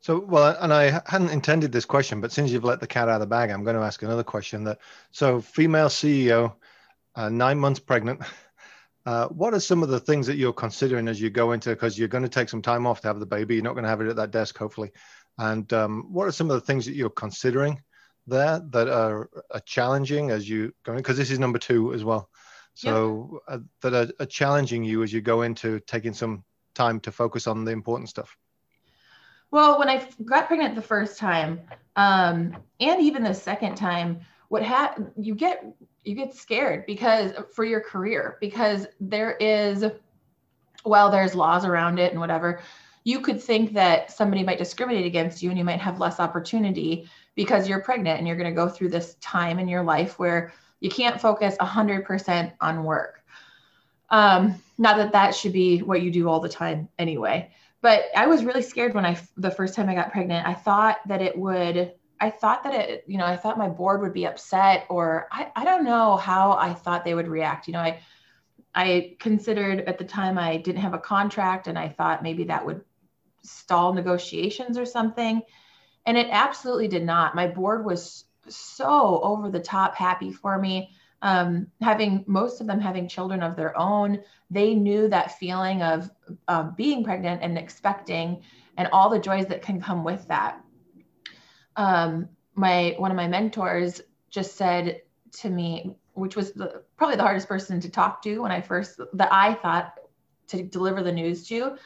So, 0.00 0.18
well, 0.18 0.54
and 0.60 0.72
I 0.72 1.00
hadn't 1.06 1.30
intended 1.30 1.72
this 1.72 1.86
question, 1.86 2.20
but 2.20 2.30
since 2.30 2.50
you've 2.50 2.64
let 2.64 2.78
the 2.78 2.86
cat 2.86 3.08
out 3.08 3.14
of 3.14 3.20
the 3.20 3.26
bag, 3.26 3.50
I'm 3.50 3.64
going 3.64 3.76
to 3.76 3.82
ask 3.82 4.02
another 4.02 4.22
question. 4.22 4.64
That 4.64 4.80
so, 5.12 5.40
female 5.40 5.88
CEO, 5.88 6.54
uh, 7.14 7.30
nine 7.30 7.58
months 7.58 7.80
pregnant. 7.80 8.20
Uh, 9.06 9.28
what 9.28 9.52
are 9.52 9.60
some 9.60 9.82
of 9.82 9.90
the 9.90 10.00
things 10.00 10.26
that 10.26 10.36
you're 10.36 10.50
considering 10.50 11.08
as 11.08 11.20
you 11.20 11.28
go 11.28 11.52
into? 11.52 11.68
Because 11.68 11.98
you're 11.98 12.08
going 12.08 12.22
to 12.22 12.28
take 12.28 12.48
some 12.48 12.62
time 12.62 12.86
off 12.86 13.02
to 13.02 13.08
have 13.08 13.20
the 13.20 13.26
baby. 13.26 13.54
You're 13.54 13.62
not 13.62 13.74
going 13.74 13.84
to 13.84 13.90
have 13.90 14.00
it 14.00 14.08
at 14.08 14.16
that 14.16 14.30
desk, 14.30 14.56
hopefully. 14.56 14.92
And 15.36 15.70
um, 15.74 16.06
what 16.10 16.26
are 16.26 16.32
some 16.32 16.50
of 16.50 16.54
the 16.54 16.66
things 16.66 16.86
that 16.86 16.94
you're 16.94 17.10
considering 17.10 17.82
there 18.26 18.60
that 18.70 18.88
are, 18.88 19.28
are 19.50 19.60
challenging 19.60 20.30
as 20.30 20.48
you 20.48 20.72
go? 20.84 20.94
Because 20.94 21.16
this 21.16 21.30
is 21.30 21.38
number 21.38 21.58
two 21.58 21.92
as 21.94 22.04
well. 22.04 22.28
So 22.74 23.40
uh, 23.46 23.58
that 23.82 23.94
are, 23.94 24.12
are 24.18 24.26
challenging 24.26 24.82
you 24.82 25.02
as 25.04 25.12
you 25.12 25.20
go 25.20 25.42
into 25.42 25.78
taking 25.80 26.12
some 26.12 26.44
time 26.74 26.98
to 27.00 27.12
focus 27.12 27.46
on 27.46 27.64
the 27.64 27.70
important 27.70 28.08
stuff. 28.08 28.36
Well, 29.52 29.78
when 29.78 29.88
I 29.88 30.08
got 30.24 30.48
pregnant 30.48 30.74
the 30.74 30.82
first 30.82 31.16
time, 31.16 31.60
um, 31.94 32.56
and 32.80 33.00
even 33.00 33.22
the 33.22 33.34
second 33.34 33.76
time, 33.76 34.20
what 34.48 34.64
ha- 34.64 34.96
you 35.16 35.34
get 35.34 35.64
you 36.04 36.14
get 36.14 36.34
scared 36.34 36.84
because 36.86 37.32
for 37.54 37.64
your 37.64 37.80
career 37.80 38.36
because 38.40 38.86
there 39.00 39.32
is 39.32 39.84
well 40.84 41.10
there's 41.10 41.34
laws 41.34 41.64
around 41.64 41.98
it 41.98 42.12
and 42.12 42.20
whatever 42.20 42.60
you 43.04 43.20
could 43.20 43.40
think 43.40 43.74
that 43.74 44.10
somebody 44.10 44.42
might 44.42 44.58
discriminate 44.58 45.06
against 45.06 45.42
you 45.42 45.50
and 45.50 45.58
you 45.58 45.64
might 45.64 45.80
have 45.80 46.00
less 46.00 46.20
opportunity 46.20 47.08
because 47.34 47.68
you're 47.68 47.80
pregnant 47.80 48.18
and 48.18 48.26
you're 48.26 48.36
going 48.36 48.50
to 48.50 48.54
go 48.54 48.68
through 48.68 48.88
this 48.88 49.14
time 49.20 49.58
in 49.58 49.68
your 49.68 49.84
life 49.84 50.18
where 50.18 50.52
you 50.80 50.90
can't 50.90 51.20
focus 51.20 51.56
100% 51.60 52.52
on 52.60 52.84
work 52.84 53.22
um, 54.10 54.60
not 54.78 54.96
that 54.96 55.12
that 55.12 55.34
should 55.34 55.52
be 55.52 55.78
what 55.78 56.02
you 56.02 56.10
do 56.10 56.28
all 56.28 56.40
the 56.40 56.48
time 56.48 56.88
anyway 56.98 57.50
but 57.84 58.06
I 58.16 58.26
was 58.28 58.46
really 58.46 58.62
scared 58.62 58.94
when 58.94 59.04
I 59.04 59.18
the 59.36 59.50
first 59.50 59.74
time 59.74 59.90
I 59.90 59.94
got 59.94 60.10
pregnant. 60.10 60.48
I 60.48 60.54
thought 60.54 61.06
that 61.06 61.20
it 61.20 61.36
would 61.36 61.92
I 62.18 62.30
thought 62.30 62.64
that 62.64 62.72
it, 62.72 63.04
you 63.06 63.18
know, 63.18 63.26
I 63.26 63.36
thought 63.36 63.58
my 63.58 63.68
board 63.68 64.00
would 64.00 64.14
be 64.14 64.26
upset 64.26 64.86
or 64.88 65.28
I, 65.30 65.52
I 65.54 65.66
don't 65.66 65.84
know 65.84 66.16
how 66.16 66.52
I 66.52 66.72
thought 66.72 67.04
they 67.04 67.12
would 67.12 67.28
react. 67.28 67.66
You 67.66 67.74
know, 67.74 67.80
I 67.80 68.00
I 68.74 69.16
considered 69.20 69.80
at 69.80 69.98
the 69.98 70.04
time 70.04 70.38
I 70.38 70.56
didn't 70.56 70.80
have 70.80 70.94
a 70.94 70.98
contract 70.98 71.66
and 71.66 71.78
I 71.78 71.90
thought 71.90 72.22
maybe 72.22 72.44
that 72.44 72.64
would 72.64 72.82
stall 73.44 73.92
negotiations 73.92 74.76
or 74.76 74.86
something. 74.86 75.42
And 76.06 76.18
it 76.18 76.28
absolutely 76.30 76.88
did 76.88 77.04
not. 77.04 77.34
My 77.34 77.46
board 77.46 77.84
was 77.84 78.24
so 78.48 79.20
over 79.22 79.50
the 79.50 79.60
top 79.60 79.94
happy 79.94 80.32
for 80.32 80.58
me 80.58 80.90
um, 81.22 81.68
having 81.80 82.22
most 82.26 82.60
of 82.60 82.66
them 82.66 82.80
having 82.80 83.08
children 83.08 83.42
of 83.42 83.56
their 83.56 83.76
own, 83.78 84.20
they 84.50 84.74
knew 84.74 85.08
that 85.08 85.38
feeling 85.38 85.82
of 85.82 86.10
uh, 86.48 86.64
being 86.76 87.02
pregnant 87.02 87.42
and 87.42 87.56
expecting 87.56 88.42
and 88.76 88.88
all 88.92 89.08
the 89.08 89.18
joys 89.18 89.46
that 89.46 89.62
can 89.62 89.80
come 89.80 90.04
with 90.04 90.28
that. 90.28 90.60
um, 91.76 92.28
my 92.54 92.94
one 92.98 93.10
of 93.10 93.16
my 93.16 93.26
mentors 93.26 94.00
just 94.30 94.56
said 94.56 95.02
to 95.32 95.50
me, 95.50 95.96
which 96.12 96.36
was 96.36 96.52
the, 96.52 96.82
probably 96.96 97.16
the 97.16 97.22
hardest 97.22 97.48
person 97.48 97.80
to 97.80 97.90
talk 97.90 98.22
to 98.22 98.42
when 98.42 98.52
I 98.52 98.60
first 98.60 99.00
that 99.14 99.32
I 99.32 99.54
thought 99.54 99.94
to 100.48 100.62
deliver 100.62 101.02
the 101.02 101.12
news 101.12 101.48
to, 101.48 101.76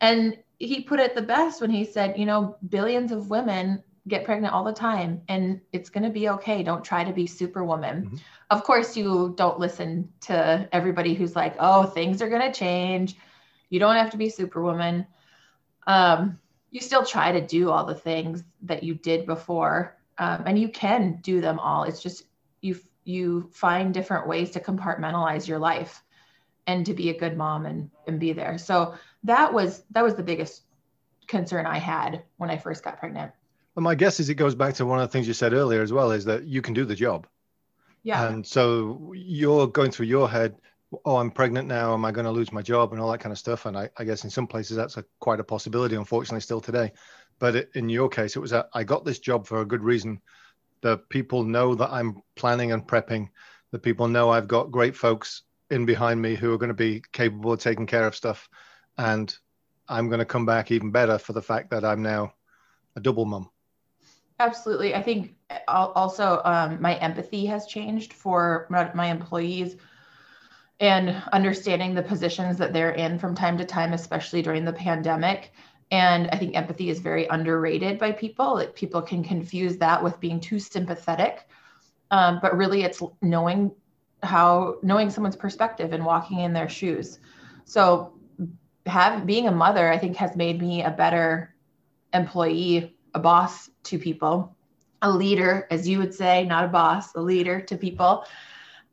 and 0.00 0.36
he 0.60 0.82
put 0.82 1.00
it 1.00 1.14
the 1.14 1.22
best 1.22 1.60
when 1.60 1.70
he 1.70 1.84
said, 1.84 2.18
you 2.18 2.26
know, 2.26 2.56
billions 2.68 3.10
of 3.10 3.30
women 3.30 3.82
get 4.06 4.24
pregnant 4.24 4.54
all 4.54 4.64
the 4.64 4.72
time 4.72 5.22
and 5.28 5.60
it's 5.72 5.90
going 5.90 6.04
to 6.04 6.10
be 6.10 6.28
okay. 6.28 6.62
Don't 6.62 6.84
try 6.84 7.02
to 7.02 7.12
be 7.12 7.26
superwoman. 7.26 8.04
Mm-hmm. 8.04 8.16
Of 8.50 8.62
course, 8.62 8.96
you 8.96 9.34
don't 9.36 9.58
listen 9.58 10.12
to 10.22 10.68
everybody 10.70 11.14
who's 11.14 11.34
like, 11.34 11.56
oh, 11.58 11.84
things 11.84 12.20
are 12.20 12.28
going 12.28 12.52
to 12.52 12.56
change. 12.56 13.16
You 13.70 13.80
don't 13.80 13.96
have 13.96 14.10
to 14.10 14.16
be 14.16 14.28
superwoman. 14.28 15.06
Um, 15.86 16.38
you 16.70 16.80
still 16.80 17.04
try 17.04 17.32
to 17.32 17.44
do 17.44 17.70
all 17.70 17.84
the 17.84 17.94
things 17.94 18.44
that 18.62 18.82
you 18.82 18.94
did 18.94 19.26
before 19.26 19.96
um, 20.18 20.44
and 20.46 20.58
you 20.58 20.68
can 20.68 21.18
do 21.22 21.40
them 21.40 21.58
all 21.58 21.84
it's 21.84 22.02
just 22.02 22.24
you 22.60 22.78
you 23.04 23.50
find 23.52 23.92
different 23.92 24.28
ways 24.28 24.50
to 24.50 24.60
compartmentalize 24.60 25.48
your 25.48 25.58
life 25.58 26.02
and 26.66 26.86
to 26.86 26.94
be 26.94 27.10
a 27.10 27.18
good 27.18 27.36
mom 27.36 27.66
and 27.66 27.90
and 28.06 28.20
be 28.20 28.32
there 28.32 28.58
so 28.58 28.94
that 29.24 29.52
was 29.52 29.82
that 29.90 30.02
was 30.02 30.14
the 30.14 30.22
biggest 30.22 30.62
concern 31.26 31.66
i 31.66 31.78
had 31.78 32.22
when 32.38 32.50
i 32.50 32.56
first 32.56 32.82
got 32.82 32.98
pregnant 32.98 33.30
well 33.74 33.82
my 33.82 33.94
guess 33.94 34.20
is 34.20 34.28
it 34.28 34.34
goes 34.34 34.54
back 34.54 34.74
to 34.74 34.86
one 34.86 34.98
of 34.98 35.08
the 35.08 35.12
things 35.12 35.28
you 35.28 35.34
said 35.34 35.52
earlier 35.52 35.82
as 35.82 35.92
well 35.92 36.10
is 36.10 36.24
that 36.24 36.44
you 36.44 36.60
can 36.62 36.74
do 36.74 36.84
the 36.84 36.94
job 36.94 37.26
yeah 38.02 38.28
and 38.28 38.46
so 38.46 39.12
you're 39.14 39.66
going 39.66 39.90
through 39.90 40.06
your 40.06 40.28
head 40.28 40.56
oh 41.04 41.16
i'm 41.16 41.30
pregnant 41.30 41.68
now 41.68 41.94
am 41.94 42.04
i 42.04 42.10
going 42.10 42.24
to 42.24 42.30
lose 42.30 42.52
my 42.52 42.62
job 42.62 42.92
and 42.92 43.00
all 43.00 43.10
that 43.12 43.20
kind 43.20 43.32
of 43.32 43.38
stuff 43.38 43.66
and 43.66 43.76
i, 43.76 43.88
I 43.96 44.04
guess 44.04 44.24
in 44.24 44.30
some 44.30 44.46
places 44.46 44.76
that's 44.76 44.96
a, 44.96 45.04
quite 45.20 45.38
a 45.38 45.44
possibility 45.44 45.94
unfortunately 45.94 46.40
still 46.40 46.60
today 46.60 46.92
but 47.40 47.70
in 47.74 47.88
your 47.88 48.08
case, 48.08 48.36
it 48.36 48.40
was 48.40 48.52
a, 48.52 48.68
I 48.72 48.84
got 48.84 49.04
this 49.04 49.18
job 49.18 49.46
for 49.46 49.62
a 49.62 49.66
good 49.66 49.82
reason. 49.82 50.20
The 50.82 50.98
people 50.98 51.42
know 51.42 51.74
that 51.74 51.90
I'm 51.90 52.22
planning 52.36 52.70
and 52.70 52.86
prepping. 52.86 53.30
The 53.72 53.78
people 53.78 54.06
know 54.06 54.30
I've 54.30 54.46
got 54.46 54.70
great 54.70 54.94
folks 54.94 55.42
in 55.70 55.86
behind 55.86 56.20
me 56.20 56.34
who 56.34 56.52
are 56.52 56.58
going 56.58 56.68
to 56.68 56.74
be 56.74 57.02
capable 57.12 57.52
of 57.52 57.60
taking 57.60 57.86
care 57.86 58.06
of 58.06 58.14
stuff. 58.14 58.48
And 58.98 59.34
I'm 59.88 60.08
going 60.08 60.18
to 60.20 60.24
come 60.24 60.46
back 60.46 60.70
even 60.70 60.90
better 60.90 61.18
for 61.18 61.32
the 61.32 61.42
fact 61.42 61.70
that 61.70 61.84
I'm 61.84 62.02
now 62.02 62.34
a 62.96 63.00
double 63.00 63.24
mom. 63.24 63.50
Absolutely. 64.38 64.94
I 64.94 65.02
think 65.02 65.34
also 65.68 66.40
um, 66.44 66.80
my 66.80 66.94
empathy 66.96 67.44
has 67.46 67.66
changed 67.66 68.12
for 68.12 68.66
my 68.70 69.10
employees 69.10 69.76
and 70.80 71.22
understanding 71.32 71.94
the 71.94 72.02
positions 72.02 72.56
that 72.56 72.72
they're 72.72 72.92
in 72.92 73.18
from 73.18 73.34
time 73.34 73.58
to 73.58 73.66
time, 73.66 73.92
especially 73.92 74.40
during 74.40 74.64
the 74.64 74.72
pandemic. 74.72 75.52
And 75.90 76.30
I 76.30 76.36
think 76.36 76.56
empathy 76.56 76.88
is 76.88 77.00
very 77.00 77.26
underrated 77.26 77.98
by 77.98 78.12
people. 78.12 78.54
Like 78.54 78.74
people 78.74 79.02
can 79.02 79.22
confuse 79.22 79.76
that 79.76 80.02
with 80.02 80.18
being 80.20 80.40
too 80.40 80.58
sympathetic. 80.58 81.46
Um, 82.10 82.38
but 82.40 82.56
really, 82.56 82.82
it's 82.82 83.02
knowing 83.20 83.72
how, 84.22 84.76
knowing 84.82 85.10
someone's 85.10 85.36
perspective 85.36 85.92
and 85.92 86.04
walking 86.04 86.40
in 86.40 86.52
their 86.52 86.68
shoes. 86.68 87.18
So, 87.64 88.14
have 88.86 89.26
being 89.26 89.48
a 89.48 89.52
mother, 89.52 89.90
I 89.90 89.98
think, 89.98 90.16
has 90.16 90.36
made 90.36 90.60
me 90.60 90.82
a 90.82 90.90
better 90.90 91.54
employee, 92.12 92.96
a 93.14 93.18
boss 93.18 93.70
to 93.84 93.98
people, 93.98 94.56
a 95.02 95.10
leader, 95.10 95.66
as 95.70 95.88
you 95.88 95.98
would 95.98 96.14
say, 96.14 96.44
not 96.44 96.64
a 96.64 96.68
boss, 96.68 97.14
a 97.14 97.20
leader 97.20 97.60
to 97.60 97.76
people. 97.76 98.24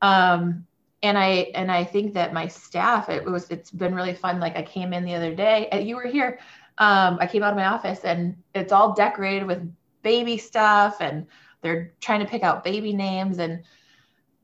Um, 0.01 0.65
and 1.03 1.17
I 1.17 1.51
and 1.53 1.71
I 1.71 1.83
think 1.83 2.13
that 2.15 2.33
my 2.33 2.47
staff, 2.47 3.09
it 3.09 3.23
was 3.23 3.49
it's 3.49 3.71
been 3.71 3.93
really 3.93 4.15
fun. 4.15 4.39
Like 4.39 4.57
I 4.57 4.63
came 4.63 4.93
in 4.93 5.05
the 5.05 5.15
other 5.15 5.35
day, 5.35 5.69
you 5.83 5.95
were 5.95 6.07
here 6.07 6.39
um, 6.77 7.17
I 7.19 7.27
came 7.27 7.43
out 7.43 7.51
of 7.51 7.57
my 7.57 7.65
office 7.65 8.01
and 8.03 8.35
it's 8.53 8.71
all 8.71 8.93
decorated 8.93 9.45
with 9.45 9.73
baby 10.03 10.37
stuff 10.37 10.97
and 10.99 11.25
they're 11.61 11.93
trying 11.99 12.19
to 12.19 12.27
pick 12.27 12.43
out 12.43 12.63
baby 12.63 12.93
names 12.93 13.39
and 13.39 13.63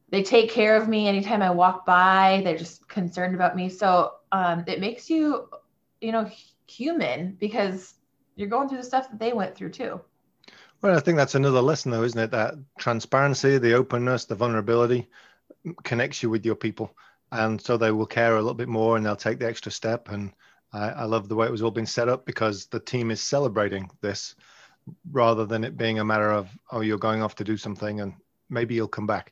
they 0.10 0.24
take 0.24 0.50
care 0.50 0.76
of 0.76 0.88
me 0.88 1.08
anytime 1.08 1.42
I 1.42 1.52
walk 1.52 1.86
by. 1.86 2.42
They're 2.44 2.58
just 2.58 2.88
concerned 2.88 3.36
about 3.36 3.56
me. 3.56 3.70
So 3.70 4.14
um, 4.34 4.64
it 4.68 4.82
makes 4.82 5.10
you, 5.10 5.48
you 6.02 6.12
know, 6.12 6.30
human 6.68 7.38
because 7.40 7.94
you're 8.36 8.50
going 8.50 8.68
through 8.68 8.80
the 8.80 8.84
stuff 8.84 9.10
that 9.10 9.20
they 9.20 9.32
went 9.32 9.56
through 9.56 9.70
too. 9.70 10.02
Well, 10.82 10.98
I 10.98 11.00
think 11.00 11.18
that's 11.18 11.36
another 11.36 11.62
lesson, 11.62 11.92
though, 11.92 12.04
isn't 12.04 12.20
it? 12.20 12.32
That 12.32 12.56
transparency, 12.78 13.58
the 13.58 13.76
openness, 13.76 14.26
the 14.26 14.36
vulnerability 14.36 15.08
connects 15.84 16.22
you 16.22 16.30
with 16.30 16.46
your 16.46 16.56
people. 16.56 16.94
And 17.32 17.62
so 17.62 17.78
they 17.78 17.92
will 17.92 18.06
care 18.08 18.34
a 18.34 18.42
little 18.42 18.54
bit 18.54 18.68
more 18.68 18.98
and 18.98 19.06
they'll 19.06 19.16
take 19.16 19.40
the 19.40 19.48
extra 19.48 19.72
step. 19.72 20.10
And 20.10 20.34
I, 20.74 20.90
I 20.90 21.04
love 21.06 21.30
the 21.30 21.36
way 21.36 21.46
it 21.46 21.52
was 21.52 21.62
all 21.62 21.72
being 21.72 21.86
set 21.86 22.10
up 22.10 22.26
because 22.26 22.66
the 22.66 22.80
team 22.80 23.12
is 23.12 23.22
celebrating 23.22 23.90
this 24.02 24.36
rather 25.12 25.46
than 25.46 25.64
it 25.64 25.78
being 25.78 26.00
a 26.00 26.04
matter 26.04 26.32
of 26.32 26.50
oh 26.72 26.82
you're 26.82 26.98
going 26.98 27.22
off 27.22 27.36
to 27.36 27.46
do 27.46 27.56
something 27.56 28.02
and 28.02 28.14
maybe 28.50 28.76
you'll 28.76 28.86
come 28.86 29.08
back 29.08 29.32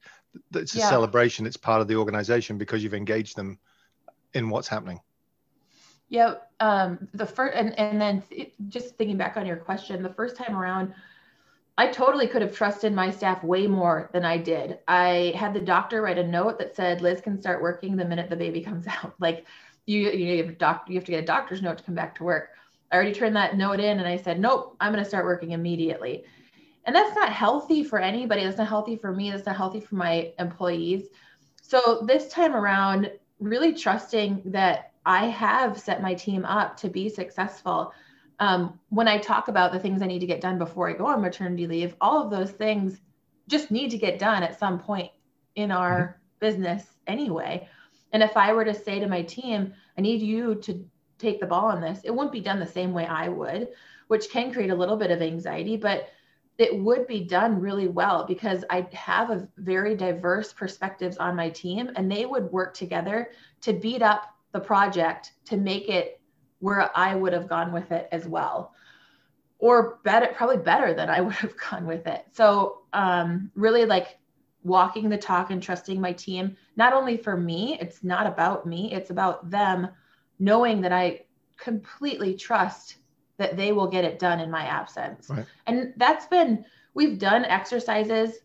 it's 0.55 0.75
a 0.75 0.77
yeah. 0.77 0.89
celebration 0.89 1.45
it's 1.45 1.57
part 1.57 1.81
of 1.81 1.89
the 1.89 1.95
organization 1.97 2.57
because 2.57 2.81
you've 2.81 2.93
engaged 2.93 3.35
them 3.35 3.59
in 4.33 4.49
what's 4.49 4.67
happening 4.67 4.99
yeah 6.09 6.35
um 6.59 7.07
the 7.13 7.25
first 7.25 7.55
and, 7.55 7.77
and 7.79 7.99
then 7.99 8.21
th- 8.29 8.53
just 8.67 8.95
thinking 8.95 9.17
back 9.17 9.37
on 9.37 9.45
your 9.45 9.57
question 9.57 10.03
the 10.03 10.13
first 10.13 10.35
time 10.35 10.55
around 10.55 10.93
i 11.77 11.87
totally 11.87 12.27
could 12.27 12.41
have 12.41 12.55
trusted 12.55 12.93
my 12.93 13.09
staff 13.09 13.43
way 13.43 13.67
more 13.67 14.09
than 14.13 14.25
i 14.25 14.37
did 14.37 14.79
i 14.87 15.33
had 15.35 15.53
the 15.53 15.59
doctor 15.59 16.01
write 16.01 16.17
a 16.17 16.27
note 16.27 16.59
that 16.59 16.75
said 16.75 17.01
liz 17.01 17.21
can 17.21 17.39
start 17.39 17.61
working 17.61 17.95
the 17.95 18.05
minute 18.05 18.29
the 18.29 18.35
baby 18.35 18.61
comes 18.69 18.87
out 18.87 19.13
like 19.19 19.45
you 19.85 20.11
you 20.11 20.37
have 20.37 20.49
a 20.49 20.53
doc, 20.53 20.85
you 20.87 20.95
have 20.95 21.05
to 21.05 21.11
get 21.11 21.23
a 21.23 21.25
doctor's 21.25 21.61
note 21.61 21.77
to 21.77 21.83
come 21.83 21.95
back 21.95 22.15
to 22.15 22.23
work. 22.23 22.49
I 22.91 22.95
already 22.95 23.13
turned 23.13 23.35
that 23.35 23.57
note 23.57 23.79
in 23.79 23.99
and 23.99 24.07
I 24.07 24.17
said, 24.17 24.39
nope, 24.39 24.75
I'm 24.79 24.91
going 24.91 25.03
to 25.03 25.09
start 25.09 25.25
working 25.25 25.51
immediately. 25.51 26.23
And 26.85 26.95
that's 26.95 27.15
not 27.15 27.31
healthy 27.31 27.83
for 27.83 27.99
anybody. 27.99 28.43
That's 28.43 28.57
not 28.57 28.67
healthy 28.67 28.95
for 28.95 29.13
me. 29.13 29.31
That's 29.31 29.45
not 29.45 29.55
healthy 29.55 29.79
for 29.79 29.95
my 29.95 30.33
employees. 30.39 31.07
So 31.61 32.03
this 32.05 32.27
time 32.27 32.53
around, 32.53 33.11
really 33.41 33.73
trusting 33.73 34.43
that 34.45 34.93
I 35.05 35.25
have 35.25 35.79
set 35.79 36.01
my 36.01 36.13
team 36.13 36.45
up 36.45 36.77
to 36.77 36.89
be 36.89 37.09
successful. 37.09 37.91
Um, 38.39 38.79
when 38.89 39.07
I 39.07 39.17
talk 39.17 39.47
about 39.47 39.71
the 39.71 39.79
things 39.79 40.01
I 40.01 40.07
need 40.07 40.19
to 40.19 40.27
get 40.27 40.41
done 40.41 40.57
before 40.57 40.89
I 40.89 40.93
go 40.93 41.07
on 41.07 41.21
maternity 41.21 41.67
leave, 41.67 41.95
all 41.99 42.23
of 42.23 42.31
those 42.31 42.51
things 42.51 43.01
just 43.47 43.71
need 43.71 43.91
to 43.91 43.97
get 43.97 44.19
done 44.19 44.43
at 44.43 44.59
some 44.59 44.79
point 44.79 45.11
in 45.55 45.71
our 45.71 45.99
mm-hmm. 45.99 46.17
business 46.39 46.85
anyway. 47.07 47.67
And 48.13 48.23
if 48.23 48.37
I 48.37 48.53
were 48.53 48.65
to 48.65 48.73
say 48.73 48.99
to 48.99 49.07
my 49.07 49.23
team, 49.23 49.73
I 49.97 50.01
need 50.01 50.21
you 50.21 50.55
to 50.55 50.85
take 51.17 51.39
the 51.39 51.47
ball 51.47 51.65
on 51.65 51.81
this, 51.81 51.99
it 52.03 52.11
wouldn't 52.11 52.31
be 52.31 52.41
done 52.41 52.59
the 52.59 52.67
same 52.67 52.93
way 52.93 53.05
I 53.05 53.27
would, 53.29 53.69
which 54.07 54.29
can 54.29 54.53
create 54.53 54.71
a 54.71 54.75
little 54.75 54.97
bit 54.97 55.11
of 55.11 55.21
anxiety, 55.21 55.77
but 55.77 56.09
it 56.61 56.77
would 56.77 57.07
be 57.07 57.21
done 57.21 57.59
really 57.59 57.87
well 57.87 58.25
because 58.25 58.63
I 58.69 58.87
have 58.93 59.31
a 59.31 59.47
very 59.57 59.95
diverse 59.95 60.53
perspectives 60.53 61.17
on 61.17 61.35
my 61.35 61.49
team 61.49 61.89
and 61.95 62.11
they 62.11 62.25
would 62.25 62.51
work 62.51 62.73
together 62.73 63.31
to 63.61 63.73
beat 63.73 64.01
up 64.01 64.35
the 64.51 64.59
project 64.59 65.33
to 65.45 65.57
make 65.57 65.89
it 65.89 66.21
where 66.59 66.95
I 66.95 67.15
would 67.15 67.33
have 67.33 67.47
gone 67.47 67.71
with 67.71 67.91
it 67.91 68.07
as 68.11 68.27
well 68.27 68.73
or 69.57 69.99
better 70.03 70.27
probably 70.35 70.57
better 70.57 70.93
than 70.93 71.09
I 71.09 71.21
would 71.21 71.33
have 71.35 71.55
gone 71.57 71.87
with 71.87 72.05
it. 72.05 72.25
So 72.31 72.81
um, 72.93 73.51
really 73.55 73.85
like 73.85 74.19
walking 74.63 75.09
the 75.09 75.17
talk 75.17 75.49
and 75.49 75.63
trusting 75.63 75.99
my 75.99 76.13
team 76.13 76.55
not 76.75 76.93
only 76.93 77.17
for 77.17 77.35
me 77.35 77.77
it's 77.81 78.03
not 78.03 78.27
about 78.27 78.67
me 78.67 78.93
it's 78.93 79.09
about 79.09 79.49
them 79.49 79.87
knowing 80.37 80.81
that 80.81 80.91
i 80.91 81.19
completely 81.57 82.35
trust 82.35 82.97
that 83.41 83.57
they 83.57 83.71
will 83.71 83.87
get 83.87 84.05
it 84.05 84.19
done 84.19 84.39
in 84.39 84.51
my 84.51 84.63
absence. 84.63 85.27
Right. 85.29 85.45
and 85.65 85.93
that's 85.97 86.27
been 86.27 86.63
we've 86.93 87.17
done 87.17 87.43
exercises. 87.43 88.37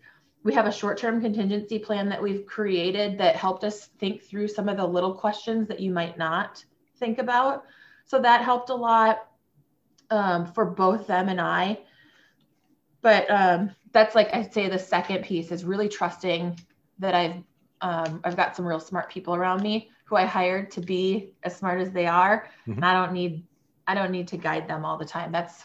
We 0.43 0.55
have 0.55 0.67
a 0.67 0.73
short-term 0.73 1.21
contingency 1.21 1.79
plan 1.79 2.09
that 2.09 2.23
we've 2.23 2.47
created 2.47 3.19
that 3.19 3.37
helped 3.37 3.63
us 3.63 3.87
think 3.99 4.23
through 4.23 4.49
some 4.49 4.71
of 4.71 4.79
the 4.79 4.87
little 4.87 5.13
questions 5.13 5.69
that 5.69 5.81
you 5.81 5.91
might 5.91 6.17
not 6.17 6.65
think 6.99 7.19
about. 7.19 7.65
So 8.07 8.21
that 8.21 8.43
helped 8.43 8.71
a 8.71 8.75
lot 8.75 9.29
um, 10.11 10.47
for 10.47 10.65
both 10.65 11.07
them 11.07 11.29
and 11.29 11.41
i. 11.41 11.79
But 13.03 13.31
um, 13.31 13.73
that's 13.93 14.15
like 14.15 14.33
I'd 14.33 14.55
say 14.55 14.69
the 14.69 14.79
second 14.79 15.25
piece 15.25 15.53
is 15.53 15.65
really 15.65 15.89
trusting 15.89 16.59
that 17.01 17.15
I've 17.15 17.43
um, 17.83 18.23
I've 18.25 18.37
got 18.37 18.57
some 18.57 18.67
real 18.67 18.81
smart 18.81 19.11
people 19.11 19.35
around 19.35 19.63
me 19.63 19.91
who 20.07 20.17
I 20.17 20.25
hired 20.25 20.71
to 20.71 20.81
be 20.81 21.35
as 21.43 21.55
smart 21.55 21.83
as 21.83 21.91
they 21.93 22.07
are, 22.07 22.49
mm-hmm. 22.63 22.73
and 22.73 22.85
I 22.85 22.95
don't 22.95 23.13
need 23.13 23.45
I 23.87 23.95
don't 23.95 24.11
need 24.11 24.29
to 24.29 24.37
guide 24.37 24.69
them 24.69 24.85
all 24.85 24.97
the 24.97 25.05
time. 25.05 25.33
That's 25.33 25.65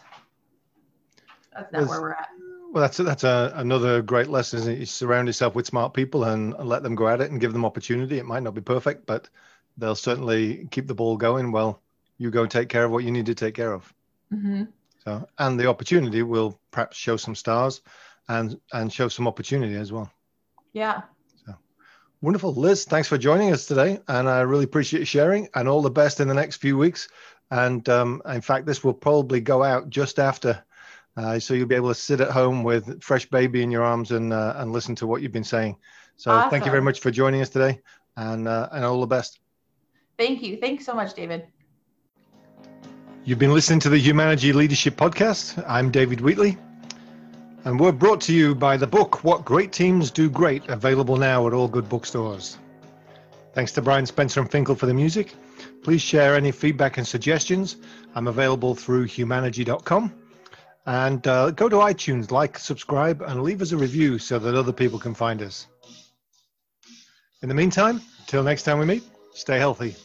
that's 1.54 1.72
not 1.72 1.88
where 1.88 2.02
we're 2.02 2.12
at. 2.12 2.30
Well, 2.72 2.82
that's 2.82 2.98
that's 2.98 3.24
a, 3.24 3.52
another 3.56 4.02
great 4.02 4.28
lesson. 4.28 4.60
Is 4.60 4.80
you 4.80 4.86
surround 4.86 5.28
yourself 5.28 5.56
with 5.56 5.66
smart 5.66 5.94
people 5.94 6.24
and, 6.24 6.54
and 6.54 6.70
let 6.70 6.84
them 6.84 6.96
go 6.96 7.08
at 7.08 7.20
it 7.20 7.32
and 7.32 7.42
give 7.42 7.52
them 7.52 7.66
opportunity. 7.66 8.18
It 8.18 8.26
might 8.26 8.44
not 8.44 8.54
be 8.54 8.62
perfect, 8.62 9.06
but 9.06 9.30
they'll 9.78 9.96
certainly 9.96 10.68
keep 10.72 10.88
the 10.88 10.96
ball 10.96 11.18
going. 11.18 11.52
Well, 11.52 11.82
you 12.18 12.32
go 12.32 12.46
take 12.46 12.70
care 12.70 12.86
of 12.86 12.92
what 12.92 13.04
you 13.04 13.12
need 13.12 13.26
to 13.26 13.36
take 13.36 13.56
care 13.56 13.74
of. 13.74 13.94
Mm-hmm. 14.32 14.64
So, 15.04 15.28
and 15.40 15.60
the 15.60 15.68
opportunity 15.68 16.22
will 16.22 16.60
perhaps 16.70 16.96
show 16.96 17.18
some 17.18 17.36
stars 17.36 17.82
and 18.30 18.60
and 18.72 18.94
show 18.94 19.08
some 19.08 19.28
opportunity 19.28 19.76
as 19.76 19.92
well. 19.92 20.12
Yeah. 20.74 21.02
So 21.46 21.56
wonderful, 22.22 22.54
Liz. 22.54 22.86
Thanks 22.86 23.10
for 23.10 23.18
joining 23.18 23.52
us 23.52 23.66
today, 23.66 24.00
and 24.08 24.30
I 24.30 24.42
really 24.42 24.64
appreciate 24.64 25.08
sharing. 25.08 25.50
And 25.56 25.68
all 25.68 25.82
the 25.82 25.92
best 25.92 26.20
in 26.22 26.28
the 26.28 26.34
next 26.34 26.58
few 26.58 26.78
weeks. 26.78 27.10
And 27.52 27.88
um, 27.90 28.22
in 28.26 28.42
fact, 28.42 28.66
this 28.66 28.84
will 28.84 28.94
probably 28.94 29.42
go 29.42 29.62
out 29.64 29.90
just 29.90 30.18
after 30.18 30.64
Uh, 31.18 31.40
so 31.40 31.54
you'll 31.54 31.68
be 31.68 31.76
able 31.76 31.90
to 31.90 31.96
sit 31.96 32.22
at 32.22 32.32
home 32.32 32.64
with 32.64 33.04
fresh 33.04 33.26
baby 33.26 33.62
in 33.62 33.70
your 33.70 33.84
arms 33.84 34.12
and 34.12 34.32
uh, 34.32 34.54
and 34.56 34.72
listen 34.72 34.96
to 34.96 35.06
what 35.06 35.22
you've 35.22 35.34
been 35.34 35.44
saying. 35.44 35.76
So 36.16 36.32
awesome. 36.32 36.50
thank 36.50 36.66
you 36.66 36.72
very 36.72 36.82
much 36.82 37.02
for 37.02 37.12
joining 37.12 37.42
us 37.42 37.50
today, 37.50 37.82
and 38.16 38.48
uh, 38.48 38.70
and 38.72 38.86
all 38.86 39.02
the 39.02 39.08
best. 39.08 39.40
Thank 40.18 40.42
you. 40.42 40.58
Thanks 40.58 40.86
so 40.86 40.94
much, 40.94 41.14
David. 41.14 41.48
You've 43.26 43.40
been 43.40 43.54
listening 43.54 43.82
to 43.82 43.90
the 43.90 44.00
Humanetix 44.02 44.54
Leadership 44.54 44.96
Podcast. 44.96 45.64
I'm 45.68 45.92
David 45.92 46.22
Wheatley. 46.22 46.58
And 47.66 47.80
we're 47.80 47.92
brought 47.92 48.22
to 48.22 48.34
you 48.34 48.56
by 48.56 48.78
the 48.78 48.88
book 48.88 49.24
What 49.24 49.46
Great 49.46 49.72
Teams 49.72 50.10
Do 50.10 50.30
Great, 50.30 50.68
available 50.70 51.18
now 51.18 51.46
at 51.46 51.54
all 51.54 51.68
good 51.68 51.88
bookstores. 51.88 52.58
Thanks 53.54 53.72
to 53.74 53.82
Brian 53.82 54.08
Spencer 54.08 54.40
and 54.40 54.50
Finkel 54.50 54.74
for 54.74 54.88
the 54.88 54.94
music. 54.94 55.36
Please 55.84 56.02
share 56.02 56.36
any 56.36 56.52
feedback 56.52 56.98
and 56.98 57.08
suggestions. 57.08 57.78
I'm 58.14 58.28
available 58.28 58.76
through 58.76 59.08
humanetix.com. 59.08 60.14
And 60.86 61.28
uh, 61.28 61.52
go 61.52 61.70
to 61.70 61.78
iTunes, 61.78 62.32
like, 62.32 62.58
subscribe, 62.58 63.22
and 63.22 63.44
leave 63.44 63.62
us 63.62 63.72
a 63.72 63.78
review 63.78 64.18
so 64.18 64.40
that 64.40 64.56
other 64.56 64.74
people 64.74 65.00
can 65.00 65.14
find 65.14 65.42
us. 65.42 65.68
In 67.42 67.50
the 67.50 67.56
meantime, 67.56 68.02
till 68.28 68.44
next 68.44 68.64
time 68.64 68.80
we 68.80 68.86
meet, 68.86 69.04
stay 69.34 69.58
healthy. 69.58 69.96